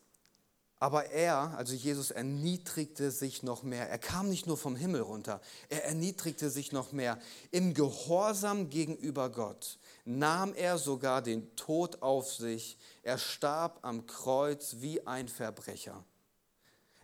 Aber 0.79 1.11
er, 1.11 1.57
also 1.57 1.73
Jesus, 1.73 2.11
erniedrigte 2.11 3.09
sich 3.09 3.41
noch 3.41 3.63
mehr. 3.63 3.89
Er 3.89 3.97
kam 3.97 4.29
nicht 4.29 4.47
nur 4.47 4.57
vom 4.57 4.75
Himmel 4.75 5.01
runter, 5.01 5.41
er 5.69 5.85
erniedrigte 5.85 6.49
sich 6.49 6.71
noch 6.71 6.91
mehr. 6.91 7.19
Im 7.51 7.73
Gehorsam 7.73 8.69
gegenüber 8.69 9.29
Gott 9.29 9.79
nahm 10.05 10.53
er 10.53 10.77
sogar 10.77 11.21
den 11.21 11.55
Tod 11.55 12.01
auf 12.01 12.33
sich. 12.33 12.77
Er 13.03 13.17
starb 13.17 13.79
am 13.83 14.05
Kreuz 14.05 14.77
wie 14.79 15.05
ein 15.07 15.27
Verbrecher. 15.27 16.03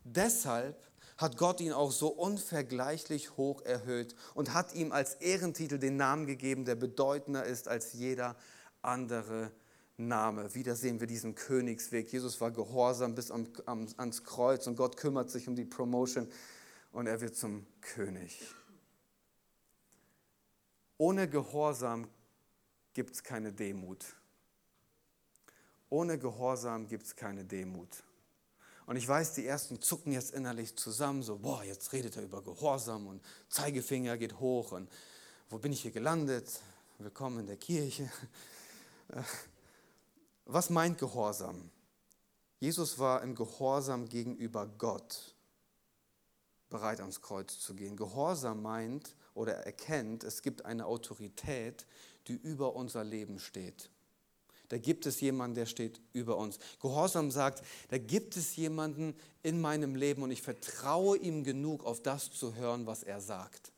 Deshalb 0.04 0.90
hat 1.18 1.38
Gott 1.38 1.60
ihn 1.60 1.74
auch 1.74 1.92
so 1.92 2.08
unvergleichlich 2.08 3.36
hoch 3.38 3.62
erhöht 3.62 4.16
und 4.34 4.54
hat 4.54 4.74
ihm 4.74 4.92
als 4.92 5.16
Ehrentitel 5.16 5.78
den 5.78 5.98
Namen 5.98 6.26
gegeben, 6.26 6.66
der 6.66 6.76
bedeutender 6.76 7.44
ist 7.44 7.68
als 7.68 7.94
jeder 7.94 8.38
andere 8.82 9.52
Name. 9.98 10.56
Wieder 10.56 10.76
sehen 10.76 11.02
wir 11.02 11.08
diesen 11.08 11.36
Königsweg. 11.36 12.12
Jesus 12.12 12.40
war 12.40 12.52
gehorsam 12.52 13.16
bis 13.16 13.32
am, 13.32 13.48
am, 13.66 13.88
ans 13.98 14.24
Kreuz 14.24 14.66
und 14.66 14.78
Gott 14.78 14.96
kümmert 14.96 15.30
sich 15.30 15.48
um 15.48 15.56
die 15.56 15.66
Promotion 15.66 16.30
und 16.94 17.06
er 17.06 17.20
wird 17.20 17.36
zum 17.36 17.68
König. 17.82 18.42
Ohne 20.98 21.30
Gehorsam 21.30 22.08
gibt 23.00 23.16
es 23.16 23.24
keine 23.24 23.54
Demut. 23.54 24.04
Ohne 25.88 26.20
Gehorsam 26.20 26.86
gibt 26.86 27.06
es 27.06 27.16
keine 27.16 27.46
Demut. 27.46 28.04
Und 28.88 28.98
ich 28.98 29.08
weiß, 29.08 29.36
die 29.36 29.46
ersten 29.46 29.82
zucken 29.82 30.12
jetzt 30.12 30.34
innerlich 30.34 30.76
zusammen, 30.76 31.24
so, 31.24 31.38
boah, 31.38 31.64
jetzt 31.64 31.94
redet 31.94 32.18
er 32.18 32.24
über 32.24 32.44
Gehorsam 32.44 33.08
und 33.08 33.24
Zeigefinger 33.48 34.18
geht 34.18 34.42
hoch 34.42 34.74
und 34.74 34.90
wo 35.50 35.60
bin 35.60 35.72
ich 35.72 35.82
hier 35.82 35.92
gelandet? 35.92 36.60
Willkommen 36.98 37.40
in 37.40 37.48
der 37.48 37.56
Kirche. 37.56 38.12
Was 40.44 40.70
meint 40.70 40.98
Gehorsam? 40.98 41.72
Jesus 42.60 43.00
war 43.00 43.24
im 43.24 43.34
Gehorsam 43.34 44.10
gegenüber 44.10 44.68
Gott 44.68 45.38
bereit 46.70 47.00
ans 47.00 47.22
Kreuz 47.22 47.62
zu 47.62 47.76
gehen. 47.76 47.96
Gehorsam 47.96 48.62
meint 48.62 49.16
oder 49.36 49.54
erkennt, 49.54 50.26
es 50.26 50.42
gibt 50.42 50.66
eine 50.66 50.86
Autorität, 50.86 51.86
die 52.30 52.36
über 52.36 52.76
unser 52.76 53.04
Leben 53.04 53.40
steht. 53.40 53.90
Da 54.70 54.78
gibt 54.78 55.08
es 55.08 55.20
jemanden, 55.20 55.56
der 55.56 55.66
steht 55.66 56.00
über 56.14 56.38
uns. 56.38 56.60
Gehorsam 56.80 57.32
sagt, 57.32 57.64
da 57.90 57.98
gibt 57.98 58.38
es 58.38 58.56
jemanden 58.56 59.16
in 59.42 59.60
meinem 59.60 59.96
Leben 59.96 60.22
und 60.22 60.30
ich 60.30 60.44
vertraue 60.44 61.18
ihm 61.18 61.44
genug, 61.44 61.84
auf 61.84 62.02
das 62.04 62.32
zu 62.32 62.54
hören, 62.54 62.86
was 62.86 63.02
er 63.02 63.20
sagt. 63.20 63.72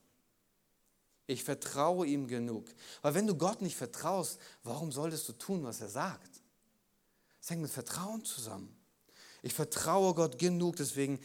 Ich 1.28 1.46
vertraue 1.46 2.06
ihm 2.06 2.28
genug. 2.28 2.66
Weil 3.02 3.14
wenn 3.14 3.26
du 3.26 3.36
Gott 3.36 3.62
nicht 3.62 3.78
vertraust, 3.78 4.38
warum 4.64 4.92
solltest 4.92 5.30
du 5.30 5.34
tun, 5.34 5.64
was 5.64 5.80
er 5.80 5.88
sagt? 5.88 6.42
Es 7.42 7.50
hängt 7.50 7.62
mit 7.62 7.72
Vertrauen 7.72 8.26
zusammen. 8.26 8.76
Ich 9.42 9.54
vertraue 9.54 10.14
Gott 10.14 10.38
genug, 10.38 10.76
deswegen 10.76 11.20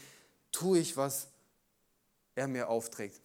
tue 0.52 0.78
ich, 0.78 0.96
was 0.96 1.26
er 2.36 2.46
mir 2.46 2.68
aufträgt. 2.68 3.20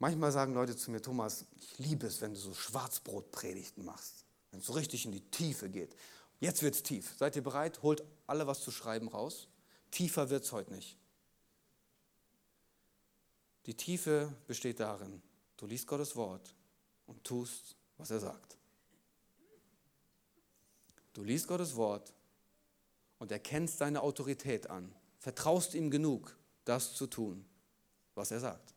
Manchmal 0.00 0.32
sagen 0.32 0.54
Leute 0.54 0.76
zu 0.76 0.90
mir, 0.90 1.00
Thomas, 1.00 1.44
ich 1.56 1.78
liebe 1.78 2.08
es, 2.08 2.20
wenn 2.20 2.34
du 2.34 2.40
so 2.40 2.52
Schwarzbrotpredigten 2.52 3.84
machst 3.84 4.24
wenn 4.50 4.60
es 4.60 4.66
so 4.66 4.72
richtig 4.72 5.04
in 5.04 5.12
die 5.12 5.20
Tiefe 5.30 5.68
geht. 5.68 5.94
Jetzt 6.40 6.62
wird 6.62 6.74
es 6.74 6.82
tief. 6.82 7.14
Seid 7.18 7.36
ihr 7.36 7.42
bereit? 7.42 7.82
Holt 7.82 8.02
alle 8.26 8.46
was 8.46 8.62
zu 8.62 8.70
schreiben 8.70 9.08
raus. 9.08 9.48
Tiefer 9.90 10.30
wird 10.30 10.44
es 10.44 10.52
heute 10.52 10.72
nicht. 10.72 10.96
Die 13.66 13.74
Tiefe 13.74 14.32
besteht 14.46 14.80
darin, 14.80 15.22
du 15.56 15.66
liest 15.66 15.86
Gottes 15.86 16.16
Wort 16.16 16.54
und 17.06 17.22
tust, 17.24 17.76
was 17.98 18.10
er 18.10 18.20
sagt. 18.20 18.56
Du 21.12 21.22
liest 21.22 21.46
Gottes 21.46 21.76
Wort 21.76 22.12
und 23.18 23.30
erkennst 23.30 23.78
seine 23.78 24.00
Autorität 24.00 24.70
an. 24.70 24.94
Vertraust 25.18 25.74
ihm 25.74 25.90
genug, 25.90 26.36
das 26.64 26.94
zu 26.94 27.06
tun, 27.06 27.44
was 28.14 28.30
er 28.30 28.40
sagt. 28.40 28.74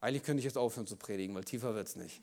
Eigentlich 0.00 0.22
könnte 0.22 0.38
ich 0.40 0.44
jetzt 0.44 0.58
aufhören 0.58 0.86
zu 0.86 0.96
predigen, 0.96 1.34
weil 1.34 1.44
tiefer 1.44 1.74
wird 1.74 1.88
es 1.88 1.96
nicht. 1.96 2.22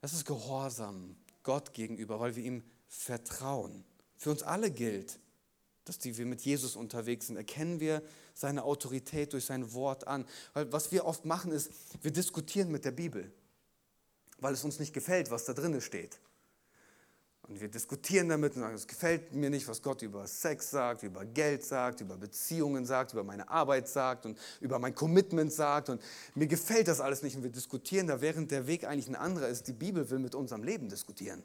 Das 0.00 0.12
ist 0.12 0.24
Gehorsam 0.24 1.16
Gott 1.42 1.72
gegenüber, 1.74 2.20
weil 2.20 2.36
wir 2.36 2.44
ihm 2.44 2.62
vertrauen. 2.86 3.84
Für 4.16 4.30
uns 4.30 4.42
alle 4.42 4.70
gilt, 4.70 5.18
dass 5.84 5.98
die 5.98 6.16
wir 6.16 6.26
mit 6.26 6.42
Jesus 6.42 6.76
unterwegs 6.76 7.26
sind, 7.26 7.36
erkennen 7.36 7.80
wir 7.80 8.02
seine 8.34 8.64
Autorität 8.64 9.32
durch 9.32 9.46
sein 9.46 9.72
Wort 9.72 10.06
an. 10.06 10.26
Weil 10.52 10.70
was 10.72 10.92
wir 10.92 11.04
oft 11.04 11.24
machen 11.24 11.50
ist, 11.50 11.70
wir 12.02 12.10
diskutieren 12.10 12.70
mit 12.70 12.84
der 12.84 12.90
Bibel, 12.90 13.32
weil 14.38 14.54
es 14.54 14.64
uns 14.64 14.78
nicht 14.78 14.92
gefällt, 14.92 15.30
was 15.30 15.44
da 15.44 15.54
drin 15.54 15.80
steht. 15.80 16.20
Und 17.48 17.62
wir 17.62 17.68
diskutieren 17.68 18.28
damit 18.28 18.54
und 18.56 18.60
sagen, 18.60 18.74
es 18.74 18.86
gefällt 18.86 19.32
mir 19.34 19.48
nicht, 19.48 19.66
was 19.68 19.80
Gott 19.80 20.02
über 20.02 20.26
Sex 20.26 20.70
sagt, 20.70 21.02
über 21.02 21.24
Geld 21.24 21.64
sagt, 21.64 22.02
über 22.02 22.18
Beziehungen 22.18 22.84
sagt, 22.84 23.14
über 23.14 23.24
meine 23.24 23.48
Arbeit 23.48 23.88
sagt 23.88 24.26
und 24.26 24.38
über 24.60 24.78
mein 24.78 24.94
Commitment 24.94 25.50
sagt. 25.50 25.88
Und 25.88 26.02
mir 26.34 26.46
gefällt 26.46 26.88
das 26.88 27.00
alles 27.00 27.22
nicht 27.22 27.36
und 27.36 27.42
wir 27.42 27.50
diskutieren 27.50 28.06
da, 28.06 28.20
während 28.20 28.50
der 28.50 28.66
Weg 28.66 28.84
eigentlich 28.84 29.08
ein 29.08 29.16
anderer 29.16 29.48
ist. 29.48 29.66
Die 29.66 29.72
Bibel 29.72 30.10
will 30.10 30.18
mit 30.18 30.34
unserem 30.34 30.62
Leben 30.62 30.90
diskutieren. 30.90 31.42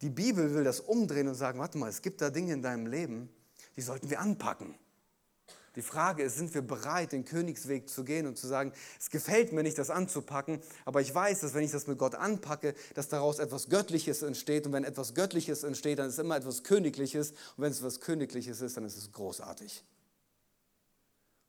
Die 0.00 0.10
Bibel 0.10 0.52
will 0.52 0.64
das 0.64 0.80
umdrehen 0.80 1.28
und 1.28 1.36
sagen, 1.36 1.60
warte 1.60 1.78
mal, 1.78 1.88
es 1.88 2.02
gibt 2.02 2.20
da 2.20 2.30
Dinge 2.30 2.54
in 2.54 2.62
deinem 2.62 2.86
Leben, 2.86 3.28
die 3.76 3.82
sollten 3.82 4.10
wir 4.10 4.18
anpacken. 4.18 4.74
Die 5.74 5.82
Frage 5.82 6.22
ist, 6.22 6.36
sind 6.36 6.52
wir 6.52 6.60
bereit, 6.60 7.12
den 7.12 7.24
Königsweg 7.24 7.88
zu 7.88 8.04
gehen 8.04 8.26
und 8.26 8.36
zu 8.36 8.46
sagen, 8.46 8.72
es 9.00 9.08
gefällt 9.08 9.52
mir 9.52 9.62
nicht, 9.62 9.78
das 9.78 9.88
anzupacken, 9.88 10.60
aber 10.84 11.00
ich 11.00 11.14
weiß, 11.14 11.40
dass 11.40 11.54
wenn 11.54 11.64
ich 11.64 11.70
das 11.70 11.86
mit 11.86 11.98
Gott 11.98 12.14
anpacke, 12.14 12.74
dass 12.94 13.08
daraus 13.08 13.38
etwas 13.38 13.70
Göttliches 13.70 14.20
entsteht. 14.20 14.66
Und 14.66 14.74
wenn 14.74 14.84
etwas 14.84 15.14
Göttliches 15.14 15.64
entsteht, 15.64 15.98
dann 15.98 16.08
ist 16.10 16.18
immer 16.18 16.36
etwas 16.36 16.62
Königliches. 16.62 17.30
Und 17.30 17.64
wenn 17.64 17.70
es 17.70 17.78
etwas 17.78 18.00
Königliches 18.00 18.60
ist, 18.60 18.76
dann 18.76 18.84
ist 18.84 18.98
es 18.98 19.10
großartig. 19.12 19.82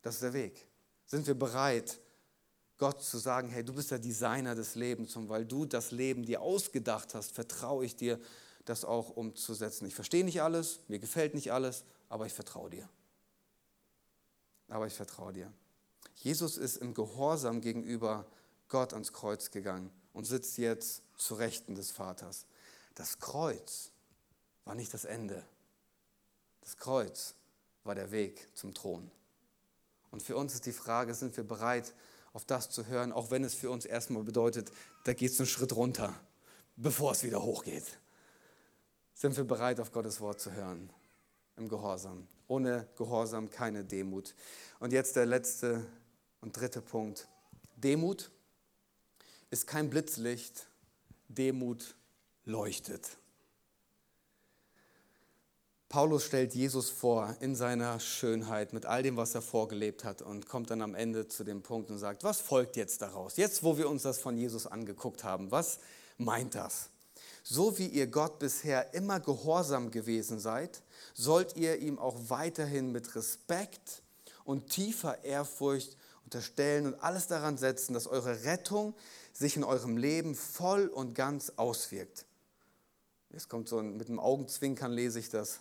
Das 0.02 0.16
ist 0.16 0.24
der 0.24 0.34
Weg. 0.34 0.68
Sind 1.06 1.28
wir 1.28 1.36
bereit, 1.36 2.00
Gott 2.78 3.04
zu 3.04 3.18
sagen, 3.18 3.50
hey, 3.50 3.64
du 3.64 3.74
bist 3.74 3.92
der 3.92 4.00
Designer 4.00 4.56
des 4.56 4.76
Lebens 4.76 5.16
und 5.18 5.28
weil 5.28 5.46
du 5.46 5.66
das 5.66 5.92
Leben 5.92 6.26
dir 6.26 6.42
ausgedacht 6.42 7.14
hast, 7.14 7.34
vertraue 7.34 7.86
ich 7.86 7.96
dir, 7.96 8.20
das 8.66 8.86
auch 8.86 9.10
umzusetzen. 9.10 9.86
Ich 9.86 9.96
verstehe 9.96 10.24
nicht 10.24 10.42
alles, 10.42 10.80
mir 10.88 11.00
gefällt 11.00 11.34
nicht 11.34 11.52
alles, 11.52 11.84
aber 12.08 12.26
ich 12.26 12.34
vertraue 12.34 12.70
dir 12.70 12.90
aber 14.74 14.88
ich 14.88 14.94
vertraue 14.94 15.34
dir. 15.34 15.52
Jesus 16.16 16.58
ist 16.58 16.78
im 16.78 16.94
Gehorsam 16.94 17.62
gegenüber 17.62 18.26
Gott 18.70 18.94
ans 18.94 19.14
Kreuz 19.14 19.52
gegangen 19.52 19.92
und 20.14 20.26
sitzt 20.26 20.58
jetzt 20.58 21.04
zu 21.18 21.36
Rechten 21.36 21.76
des 21.76 21.92
Vaters. 21.92 22.46
Das 22.96 23.20
Kreuz 23.20 23.92
war 24.66 24.76
nicht 24.76 24.94
das 24.94 25.06
Ende. 25.06 25.46
Das 26.62 26.78
Kreuz 26.78 27.36
war 27.84 27.96
der 27.96 28.12
Weg 28.12 28.48
zum 28.56 28.74
Thron. 28.74 29.12
Und 30.12 30.24
für 30.24 30.36
uns 30.36 30.54
ist 30.54 30.66
die 30.66 30.74
Frage, 30.74 31.14
sind 31.14 31.36
wir 31.38 31.44
bereit, 31.44 31.94
auf 32.34 32.46
das 32.46 32.70
zu 32.70 32.88
hören, 32.88 33.12
auch 33.12 33.32
wenn 33.32 33.44
es 33.44 33.54
für 33.54 33.70
uns 33.70 33.86
erstmal 33.86 34.24
bedeutet, 34.24 34.72
da 35.04 35.14
geht 35.14 35.32
es 35.32 35.40
einen 35.40 35.48
Schritt 35.48 35.76
runter, 35.76 36.14
bevor 36.76 37.12
es 37.12 37.24
wieder 37.24 37.44
hochgeht. 37.44 38.00
Sind 39.14 39.38
wir 39.38 39.44
bereit, 39.44 39.80
auf 39.80 39.92
Gottes 39.92 40.20
Wort 40.20 40.40
zu 40.40 40.52
hören? 40.52 40.90
im 41.58 41.70
Gehorsam. 41.70 42.28
Ohne 42.48 42.88
Gehorsam 42.98 43.50
keine 43.50 43.84
Demut. 43.84 44.36
Und 44.80 44.94
jetzt 44.94 45.16
der 45.16 45.26
letzte 45.26 45.86
und 46.42 46.58
dritte 46.58 46.82
Punkt. 46.82 47.28
Demut 47.78 48.32
ist 49.50 49.68
kein 49.68 49.90
Blitzlicht, 49.90 50.68
Demut 51.28 51.96
leuchtet. 52.46 53.18
Paulus 55.94 56.26
stellt 56.26 56.56
Jesus 56.56 56.90
vor 56.90 57.36
in 57.40 57.56
seiner 57.56 58.00
Schönheit 58.00 58.74
mit 58.74 58.88
all 58.88 59.04
dem, 59.04 59.16
was 59.16 59.36
er 59.36 59.44
vorgelebt 59.44 60.04
hat 60.04 60.24
und 60.24 60.48
kommt 60.48 60.72
dann 60.72 60.82
am 60.82 60.96
Ende 60.96 61.28
zu 61.28 61.44
dem 61.44 61.62
Punkt 61.62 61.92
und 61.92 62.00
sagt, 62.00 62.24
was 62.24 62.42
folgt 62.42 62.78
jetzt 62.78 63.04
daraus? 63.04 63.38
Jetzt, 63.38 63.62
wo 63.62 63.78
wir 63.78 63.88
uns 63.88 64.02
das 64.02 64.18
von 64.18 64.36
Jesus 64.36 64.66
angeguckt 64.66 65.24
haben, 65.24 65.52
was 65.52 65.80
meint 66.18 66.56
das? 66.56 66.90
So 67.44 67.78
wie 67.78 67.88
ihr 67.88 68.08
Gott 68.08 68.40
bisher 68.40 68.94
immer 68.94 69.20
gehorsam 69.20 69.92
gewesen 69.92 70.40
seid, 70.40 70.82
sollt 71.14 71.58
ihr 71.58 71.78
ihm 71.78 72.00
auch 72.00 72.16
weiterhin 72.30 72.92
mit 72.94 73.16
Respekt 73.16 74.02
und 74.46 74.70
tiefer 74.70 75.24
Ehrfurcht 75.26 75.98
unterstellen 76.24 76.88
und 76.88 77.04
alles 77.04 77.28
daran 77.28 77.58
setzen, 77.58 77.94
dass 77.94 78.08
eure 78.08 78.46
Rettung 78.46 78.96
sich 79.34 79.58
in 79.58 79.64
eurem 79.64 79.98
Leben 79.98 80.36
voll 80.36 80.88
und 80.88 81.16
ganz 81.16 81.52
auswirkt. 81.58 82.26
Jetzt 83.30 83.50
kommt 83.50 83.68
so 83.68 83.80
ein, 83.80 83.98
mit 83.98 84.08
einem 84.08 84.20
Augenzwinkern 84.20 84.92
lese 84.92 85.20
ich 85.20 85.30
das. 85.30 85.60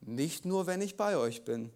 Nicht 0.00 0.44
nur, 0.44 0.66
wenn 0.66 0.80
ich 0.80 0.96
bei 0.96 1.16
euch 1.16 1.44
bin, 1.44 1.70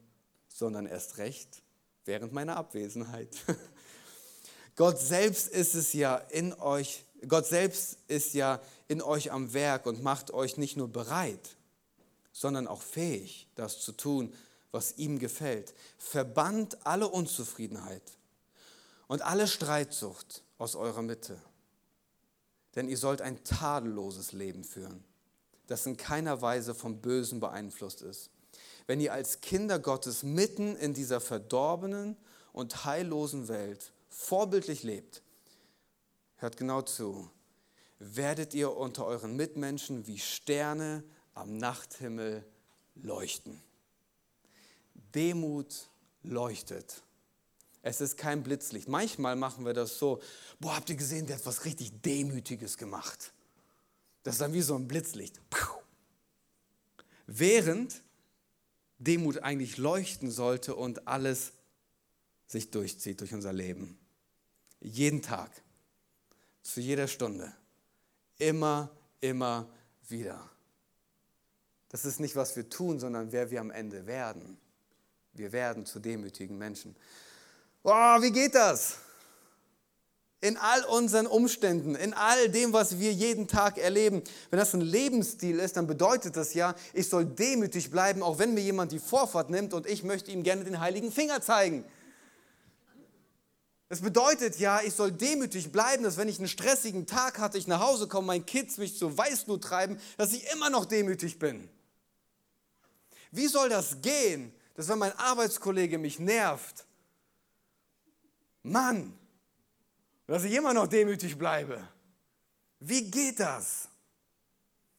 sondern 0.49 0.87
erst 0.87 1.19
recht 1.19 1.63
während 2.05 2.33
meiner 2.33 2.57
Abwesenheit. 2.57 3.37
Gott 4.77 4.99
selbst 4.99 5.49
ist 5.49 5.75
es 5.75 5.93
ja 5.93 6.17
in 6.17 6.53
euch 6.55 7.06
Gott 7.29 7.47
selbst 7.47 7.99
ist 8.09 8.35
ja 8.35 8.61
in 8.89 9.03
euch 9.03 9.33
am 9.33 9.53
Werk 9.53 9.87
und 9.87 10.03
macht 10.03 10.33
euch 10.33 10.57
nicht 10.57 10.77
nur 10.77 10.89
bereit, 10.89 11.57
sondern 12.33 12.67
auch 12.67 12.83
fähig, 12.83 13.49
das 13.55 13.81
zu 13.81 13.93
tun, 13.93 14.33
was 14.71 14.99
ihm 14.99 15.19
gefällt. 15.19 15.75
Verbannt 15.99 16.87
alle 16.87 17.09
Unzufriedenheit 17.09 18.03
und 19.07 19.23
alle 19.23 19.49
Streitsucht 19.49 20.43
aus 20.59 20.77
eurer 20.77 21.03
Mitte. 21.03 21.41
Denn 22.75 22.89
ihr 22.89 22.99
sollt 22.99 23.23
ein 23.23 23.43
tadelloses 23.43 24.33
Leben 24.33 24.65
führen, 24.65 25.03
das 25.67 25.87
in 25.87 25.97
keiner 25.97 26.43
Weise 26.43 26.75
vom 26.75 27.01
Bösen 27.01 27.41
beeinflusst 27.41 28.03
ist. 28.03 28.31
Wenn 28.87 29.01
ihr 29.01 29.13
als 29.13 29.41
Kinder 29.41 29.79
Gottes 29.79 30.23
mitten 30.23 30.77
in 30.77 30.95
dieser 30.95 31.21
verdorbenen 31.21 32.17
und 32.53 32.85
heillosen 32.85 33.49
Welt 33.49 33.93
vorbildlich 34.11 34.83
lebt, 34.83 35.23
hört 36.37 36.57
genau 36.57 36.83
zu, 36.83 37.31
werdet 37.99 38.55
ihr 38.55 38.77
unter 38.77 39.07
euren 39.07 39.37
Mitmenschen 39.37 40.07
wie 40.07 40.19
Sterne 40.19 41.03
am 41.35 41.57
Nachthimmel 41.57 42.45
leuchten. 42.95 43.61
Demut 45.15 45.89
leuchtet. 46.23 47.03
Es 47.83 48.01
ist 48.01 48.17
kein 48.17 48.43
Blitzlicht. 48.43 48.89
Manchmal 48.89 49.37
machen 49.37 49.65
wir 49.65 49.73
das 49.73 49.99
so, 49.99 50.21
boah, 50.59 50.77
habt 50.77 50.91
ihr 50.91 50.97
gesehen, 50.97 51.27
der 51.27 51.37
hat 51.37 51.47
was 51.47 51.65
richtig 51.65 52.03
Demütiges 52.03 52.77
gemacht. 52.79 53.33
Das 54.23 54.35
ist 54.35 54.41
dann 54.41 54.53
wie 54.53 54.63
so 54.63 54.75
ein 54.75 54.89
Blitzlicht. 54.89 55.41
Während 57.27 58.03
Demut 58.99 59.39
eigentlich 59.39 59.77
leuchten 59.77 60.31
sollte 60.31 60.75
und 60.75 61.07
alles 61.07 61.53
sich 62.47 62.71
durchzieht 62.71 63.21
durch 63.21 63.35
unser 63.35 63.53
Leben. 63.53 63.99
Jeden 64.81 65.23
Tag 65.23 65.51
zu 66.67 66.81
jeder 66.81 67.07
Stunde. 67.09 67.53
Immer, 68.39 68.91
immer 69.21 69.69
wieder. 70.09 70.51
Das 71.89 72.05
ist 72.05 72.21
nicht, 72.21 72.37
was 72.37 72.57
wir 72.57 72.69
tun, 72.69 72.99
sondern 72.99 73.33
wer 73.33 73.51
wir 73.51 73.61
am 73.61 73.71
Ende 73.71 74.07
werden. 74.07 74.59
Wir 75.33 75.53
werden 75.53 75.87
zu 75.87 76.01
demütigen 76.01 76.59
Menschen. 76.59 76.97
Oh, 77.83 78.21
wie 78.21 78.33
geht 78.33 78.55
das? 78.55 78.97
In 80.41 80.57
all 80.57 80.85
unseren 80.85 81.27
Umständen, 81.27 81.95
in 81.95 82.13
all 82.13 82.49
dem, 82.51 82.73
was 82.73 82.99
wir 82.99 83.13
jeden 83.13 83.49
Tag 83.49 83.79
erleben. 83.79 84.23
Wenn 84.51 84.59
das 84.59 84.75
ein 84.75 84.81
Lebensstil 84.81 85.59
ist, 85.59 85.77
dann 85.77 85.87
bedeutet 85.87 86.37
das 86.37 86.53
ja, 86.53 86.75
ich 86.93 87.09
soll 87.09 87.25
demütig 87.25 87.91
bleiben, 87.91 88.23
auch 88.23 88.39
wenn 88.39 88.55
mir 88.55 88.61
jemand 88.61 88.93
die 88.93 88.99
Vorfahrt 88.99 89.51
nimmt 89.51 89.73
und 89.73 89.87
ich 89.87 90.03
möchte 90.03 90.31
ihm 90.31 90.43
gerne 90.43 90.65
den 90.65 90.81
heiligen 90.81 91.13
Finger 91.13 91.41
zeigen. 91.41 91.85
Das 93.89 94.01
bedeutet 94.01 94.59
ja, 94.59 94.81
ich 94.83 94.95
soll 94.95 95.13
demütig 95.13 95.71
bleiben, 95.71 96.03
dass 96.03 96.17
wenn 96.17 96.29
ich 96.29 96.39
einen 96.39 96.49
stressigen 96.49 97.07
Tag 97.07 97.39
hatte, 97.39 97.57
ich 97.57 97.69
nach 97.69 97.81
Hause 97.81 98.09
komme, 98.09 98.27
mein 98.27 98.47
Kids 98.47 98.79
mich 98.79 98.99
zur 98.99 99.17
Weißglut 99.17 99.63
treiben, 99.63 100.01
dass 100.17 100.33
ich 100.33 100.51
immer 100.53 100.71
noch 100.71 100.87
demütig 100.87 101.39
bin. 101.39 101.69
Wie 103.31 103.47
soll 103.47 103.69
das 103.69 104.01
gehen, 104.01 104.53
dass 104.75 104.89
wenn 104.89 104.99
mein 104.99 105.13
Arbeitskollege 105.13 105.99
mich 105.99 106.19
nervt, 106.19 106.85
Mann, 108.63 109.17
dass 110.27 110.43
ich 110.43 110.53
immer 110.53 110.75
noch 110.75 110.89
demütig 110.89 111.39
bleibe? 111.39 111.87
Wie 112.81 113.09
geht 113.11 113.39
das? 113.39 113.89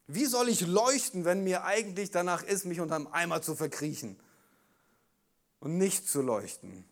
Wie 0.08 0.26
soll 0.26 0.48
ich 0.48 0.62
leuchten, 0.62 1.26
wenn 1.26 1.44
mir 1.44 1.66
eigentlich 1.66 2.12
danach 2.12 2.42
ist, 2.44 2.64
mich 2.64 2.80
unterm 2.80 3.08
Eimer 3.08 3.42
zu 3.42 3.56
verkriechen 3.56 4.18
und 5.60 5.78
nicht 5.78 6.08
zu 6.08 6.22
leuchten? 6.22 6.86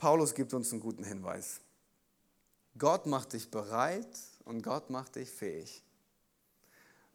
Paulus 0.00 0.34
gibt 0.34 0.54
uns 0.54 0.72
einen 0.72 0.80
guten 0.80 1.04
Hinweis. 1.04 1.60
Gott 2.78 3.04
macht 3.04 3.34
dich 3.34 3.50
bereit 3.50 4.18
und 4.46 4.62
Gott 4.62 4.88
macht 4.88 5.16
dich 5.16 5.30
fähig. 5.30 5.84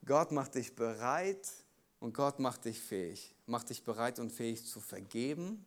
Gott 0.06 0.32
macht 0.32 0.54
dich 0.54 0.76
bereit 0.76 1.52
und 2.00 2.14
Gott 2.14 2.38
macht 2.38 2.66
dich 2.66 2.80
fähig. 2.80 3.34
Macht 3.48 3.72
dich 3.72 3.84
bereit 3.84 4.20
und 4.20 4.32
fähig 4.32 4.68
zu 4.68 4.82
vergeben. 4.82 5.66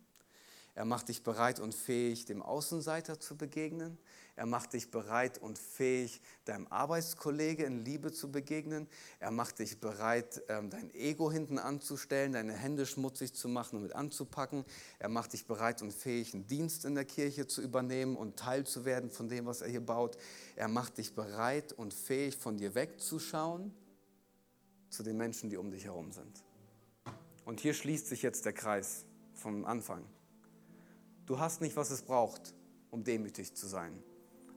Er 0.79 0.85
macht 0.85 1.09
dich 1.09 1.25
bereit 1.25 1.59
und 1.59 1.75
fähig, 1.75 2.25
dem 2.27 2.41
Außenseiter 2.41 3.19
zu 3.19 3.37
begegnen. 3.37 3.99
Er 4.37 4.47
macht 4.47 4.75
dich 4.75 4.93
bereit 4.93 5.39
und 5.39 5.59
fähig, 5.59 6.21
deinem 6.45 6.69
Arbeitskollege 6.69 7.65
in 7.65 7.85
Liebe 7.85 8.13
zu 8.13 8.31
begegnen. 8.31 8.87
Er 9.19 9.33
macht 9.33 9.59
dich 9.59 9.81
bereit, 9.81 10.41
ähm, 10.49 10.71
dein 10.71 10.95
Ego 10.95 11.33
hinten 11.33 11.59
anzustellen, 11.59 12.33
deine 12.33 12.53
Hände 12.53 12.87
schmutzig 12.87 13.35
zu 13.35 13.49
machen 13.49 13.79
und 13.79 13.83
mit 13.83 13.97
anzupacken. 13.97 14.65
Er 15.01 15.09
macht 15.09 15.33
dich 15.33 15.49
bereit 15.49 15.83
und 15.83 15.93
fähig, 15.93 16.33
einen 16.33 16.47
Dienst 16.47 16.85
in 16.85 16.95
der 16.95 17.05
Kirche 17.05 17.49
zu 17.49 17.61
übernehmen 17.61 18.15
und 18.15 18.37
Teil 18.37 18.65
zu 18.65 18.85
werden 18.85 19.11
von 19.11 19.29
dem, 19.29 19.47
was 19.47 19.63
er 19.63 19.69
hier 19.71 19.85
baut. 19.85 20.17
Er 20.55 20.69
macht 20.69 20.99
dich 20.99 21.13
bereit 21.17 21.73
und 21.73 21.93
fähig, 21.93 22.37
von 22.37 22.57
dir 22.57 22.77
wegzuschauen 22.77 23.75
zu 24.91 25.03
den 25.03 25.17
Menschen, 25.17 25.51
die 25.51 25.57
um 25.57 25.73
dich 25.73 25.87
herum 25.87 26.13
sind. 26.13 26.45
Und 27.45 27.59
hier 27.59 27.75
schließt 27.75 28.07
sich 28.07 28.23
jetzt 28.23 28.45
der 28.45 28.53
Kreis 28.53 29.07
vom 29.35 29.65
Anfang. 29.65 30.05
Du 31.29 31.39
hast 31.39 31.61
nicht, 31.61 31.77
was 31.77 31.91
es 31.91 32.03
braucht, 32.03 32.53
um 32.91 33.05
demütig 33.05 33.55
zu 33.55 33.69
sein 33.69 34.03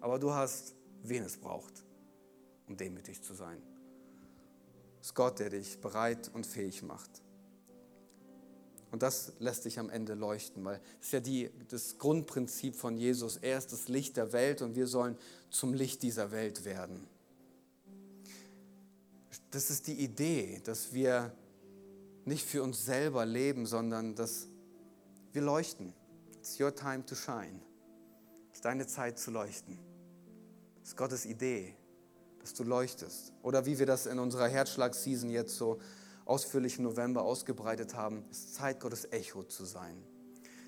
aber 0.01 0.17
du 0.19 0.33
hast, 0.33 0.75
wen 1.03 1.23
es 1.23 1.37
braucht, 1.37 1.85
um 2.67 2.75
demütig 2.75 3.21
zu 3.21 3.33
sein. 3.33 3.61
Es 4.99 5.07
ist 5.07 5.15
Gott, 5.15 5.39
der 5.39 5.51
dich 5.51 5.79
bereit 5.79 6.29
und 6.33 6.45
fähig 6.45 6.83
macht. 6.83 7.09
Und 8.91 9.03
das 9.03 9.31
lässt 9.39 9.63
dich 9.63 9.79
am 9.79 9.89
Ende 9.89 10.15
leuchten, 10.15 10.65
weil 10.65 10.81
das 10.97 11.07
ist 11.07 11.13
ja 11.13 11.19
die, 11.21 11.49
das 11.69 11.97
Grundprinzip 11.97 12.75
von 12.75 12.97
Jesus. 12.97 13.37
Er 13.37 13.57
ist 13.57 13.71
das 13.71 13.87
Licht 13.87 14.17
der 14.17 14.33
Welt 14.33 14.61
und 14.61 14.75
wir 14.75 14.87
sollen 14.87 15.17
zum 15.49 15.73
Licht 15.73 16.03
dieser 16.03 16.31
Welt 16.31 16.65
werden. 16.65 17.07
Das 19.51 19.69
ist 19.69 19.87
die 19.87 20.03
Idee, 20.03 20.61
dass 20.65 20.93
wir 20.93 21.33
nicht 22.25 22.45
für 22.45 22.63
uns 22.63 22.85
selber 22.85 23.25
leben, 23.25 23.65
sondern 23.65 24.15
dass 24.15 24.47
wir 25.31 25.41
leuchten. 25.41 25.93
It's 26.41 26.59
your 26.59 26.73
time 26.73 27.05
to 27.05 27.13
shine. 27.13 27.61
Es 28.49 28.57
ist 28.57 28.65
deine 28.65 28.87
Zeit 28.87 29.19
zu 29.19 29.29
leuchten. 29.29 29.77
Das 30.79 30.89
ist 30.89 30.97
Gottes 30.97 31.25
Idee, 31.25 31.75
dass 32.39 32.55
du 32.55 32.63
leuchtest. 32.63 33.31
Oder 33.43 33.67
wie 33.67 33.77
wir 33.77 33.85
das 33.85 34.07
in 34.07 34.17
unserer 34.17 34.47
Herzschlag-Season 34.47 35.29
jetzt 35.29 35.55
so 35.55 35.79
ausführlich 36.25 36.79
im 36.79 36.85
November 36.85 37.21
ausgebreitet 37.21 37.93
haben, 37.93 38.25
ist 38.31 38.55
Zeit, 38.55 38.79
Gottes 38.79 39.05
Echo 39.11 39.43
zu 39.43 39.65
sein. 39.65 40.03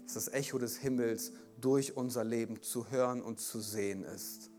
Dass 0.03 0.13
das 0.13 0.27
Echo 0.27 0.59
des 0.59 0.77
Himmels 0.77 1.31
durch 1.59 1.97
unser 1.97 2.23
Leben 2.23 2.61
zu 2.61 2.91
hören 2.91 3.23
und 3.23 3.39
zu 3.39 3.59
sehen 3.59 4.03
ist. 4.03 4.51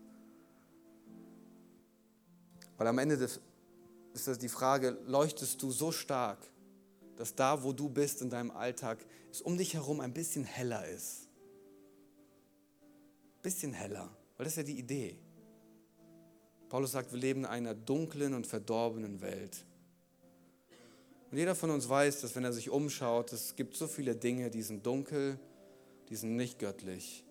Weil 2.75 2.87
am 2.87 2.97
Ende 2.97 3.17
des, 3.17 3.39
ist 4.13 4.27
das 4.27 4.37
die 4.37 4.49
Frage, 4.49 4.97
leuchtest 5.05 5.61
du 5.61 5.71
so 5.71 5.93
stark, 5.93 6.39
dass 7.17 7.35
da, 7.35 7.63
wo 7.63 7.73
du 7.73 7.89
bist 7.89 8.21
in 8.21 8.29
deinem 8.29 8.51
Alltag, 8.51 9.05
es 9.31 9.41
um 9.41 9.57
dich 9.57 9.73
herum 9.73 9.99
ein 9.99 10.13
bisschen 10.13 10.43
heller 10.43 10.87
ist. 10.87 11.27
Ein 13.37 13.41
bisschen 13.41 13.73
heller, 13.73 14.09
weil 14.37 14.43
das 14.43 14.53
ist 14.53 14.57
ja 14.57 14.63
die 14.63 14.79
Idee. 14.79 15.17
Paulus 16.69 16.91
sagt, 16.91 17.11
wir 17.11 17.19
leben 17.19 17.41
in 17.41 17.45
einer 17.45 17.73
dunklen 17.73 18.33
und 18.33 18.47
verdorbenen 18.47 19.21
Welt. 19.21 19.65
Und 21.31 21.37
jeder 21.37 21.55
von 21.55 21.69
uns 21.69 21.87
weiß, 21.87 22.21
dass 22.21 22.35
wenn 22.35 22.43
er 22.43 22.53
sich 22.53 22.69
umschaut, 22.69 23.33
es 23.33 23.55
gibt 23.55 23.75
so 23.75 23.87
viele 23.87 24.15
Dinge, 24.15 24.49
die 24.49 24.61
sind 24.61 24.85
dunkel, 24.85 25.39
die 26.09 26.15
sind 26.15 26.35
nicht 26.35 26.59
göttlich. 26.59 27.23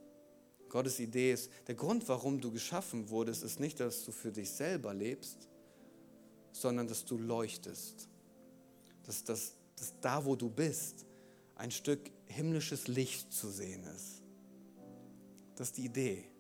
Gottes 0.69 0.99
Idee 0.99 1.33
ist, 1.33 1.51
der 1.69 1.75
Grund, 1.75 2.09
warum 2.09 2.41
du 2.41 2.51
geschaffen 2.51 3.09
wurdest, 3.09 3.45
ist 3.45 3.61
nicht, 3.61 3.79
dass 3.81 4.05
du 4.05 4.13
für 4.13 4.33
dich 4.33 4.51
selber 4.51 4.93
lebst, 4.93 5.49
sondern 6.53 6.89
dass 6.89 7.05
du 7.05 7.17
leuchtest. 7.17 8.09
Dass, 9.05 9.23
dass, 9.25 9.53
dass 9.77 9.99
da, 10.01 10.25
wo 10.25 10.37
du 10.37 10.49
bist, 10.49 11.07
ein 11.57 11.71
Stück 11.71 12.11
himmlisches 12.27 12.89
Licht 12.89 13.33
zu 13.33 13.49
sehen 13.49 13.85
ist. 13.85 14.23
Das 15.57 15.69
ist 15.69 15.77
die 15.77 15.85
Idee 15.85 16.35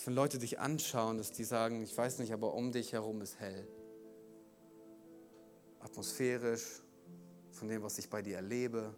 dass 0.00 0.06
wenn 0.06 0.14
Leute 0.14 0.38
dich 0.38 0.58
anschauen, 0.58 1.18
dass 1.18 1.30
die 1.30 1.44
sagen, 1.44 1.82
ich 1.82 1.94
weiß 1.94 2.20
nicht, 2.20 2.32
aber 2.32 2.54
um 2.54 2.72
dich 2.72 2.94
herum 2.94 3.20
ist 3.20 3.38
hell. 3.38 3.68
Atmosphärisch, 5.80 6.80
von 7.50 7.68
dem, 7.68 7.82
was 7.82 7.98
ich 7.98 8.08
bei 8.08 8.22
dir 8.22 8.36
erlebe. 8.36 8.94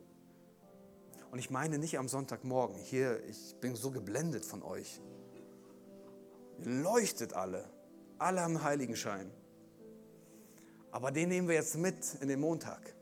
Und 1.33 1.41
ich 1.41 1.51
meine 1.51 1.79
nicht 1.79 1.99
am 1.99 2.07
Sonntagmorgen, 2.07 2.77
hier, 2.77 3.21
ich 3.25 3.57
bin 3.61 3.75
so 3.75 3.91
geblendet 3.91 4.45
von 4.45 4.63
euch. 4.63 5.01
Ihr 6.61 6.71
leuchtet 6.71 7.33
alle, 7.33 7.69
alle 8.19 8.41
haben 8.43 8.63
Heiligenschein. 8.63 9.29
Aber 10.93 11.11
den 11.11 11.31
nehmen 11.31 11.49
wir 11.49 11.57
jetzt 11.57 11.77
mit 11.77 12.15
in 12.21 12.29
den 12.29 12.39
Montag 12.39 12.95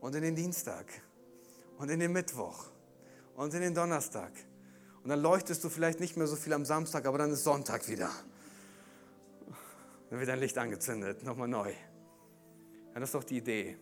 und 0.00 0.14
in 0.14 0.22
den 0.22 0.36
Dienstag 0.36 0.86
und 1.78 1.90
in 1.90 2.00
den 2.00 2.12
Mittwoch 2.12 2.66
und 3.34 3.54
in 3.54 3.60
den 3.60 3.74
Donnerstag 3.74 4.32
und 5.08 5.10
dann 5.10 5.22
leuchtest 5.22 5.64
du 5.64 5.68
vielleicht 5.68 6.00
nicht 6.00 6.16
mehr 6.16 6.26
so 6.26 6.36
viel 6.36 6.52
am 6.52 6.66
Samstag, 6.66 7.06
aber 7.06 7.16
dann 7.16 7.30
ist 7.30 7.44
Sonntag 7.44 7.88
wieder. 7.88 8.10
Dann 10.10 10.18
wird 10.18 10.28
dein 10.28 10.40
Licht 10.40 10.58
angezündet, 10.58 11.22
nochmal 11.22 11.48
neu. 11.48 11.70
Ja, 12.92 13.00
das 13.00 13.08
ist 13.08 13.14
doch 13.14 13.24
die 13.24 13.38
Idee. 13.38 13.78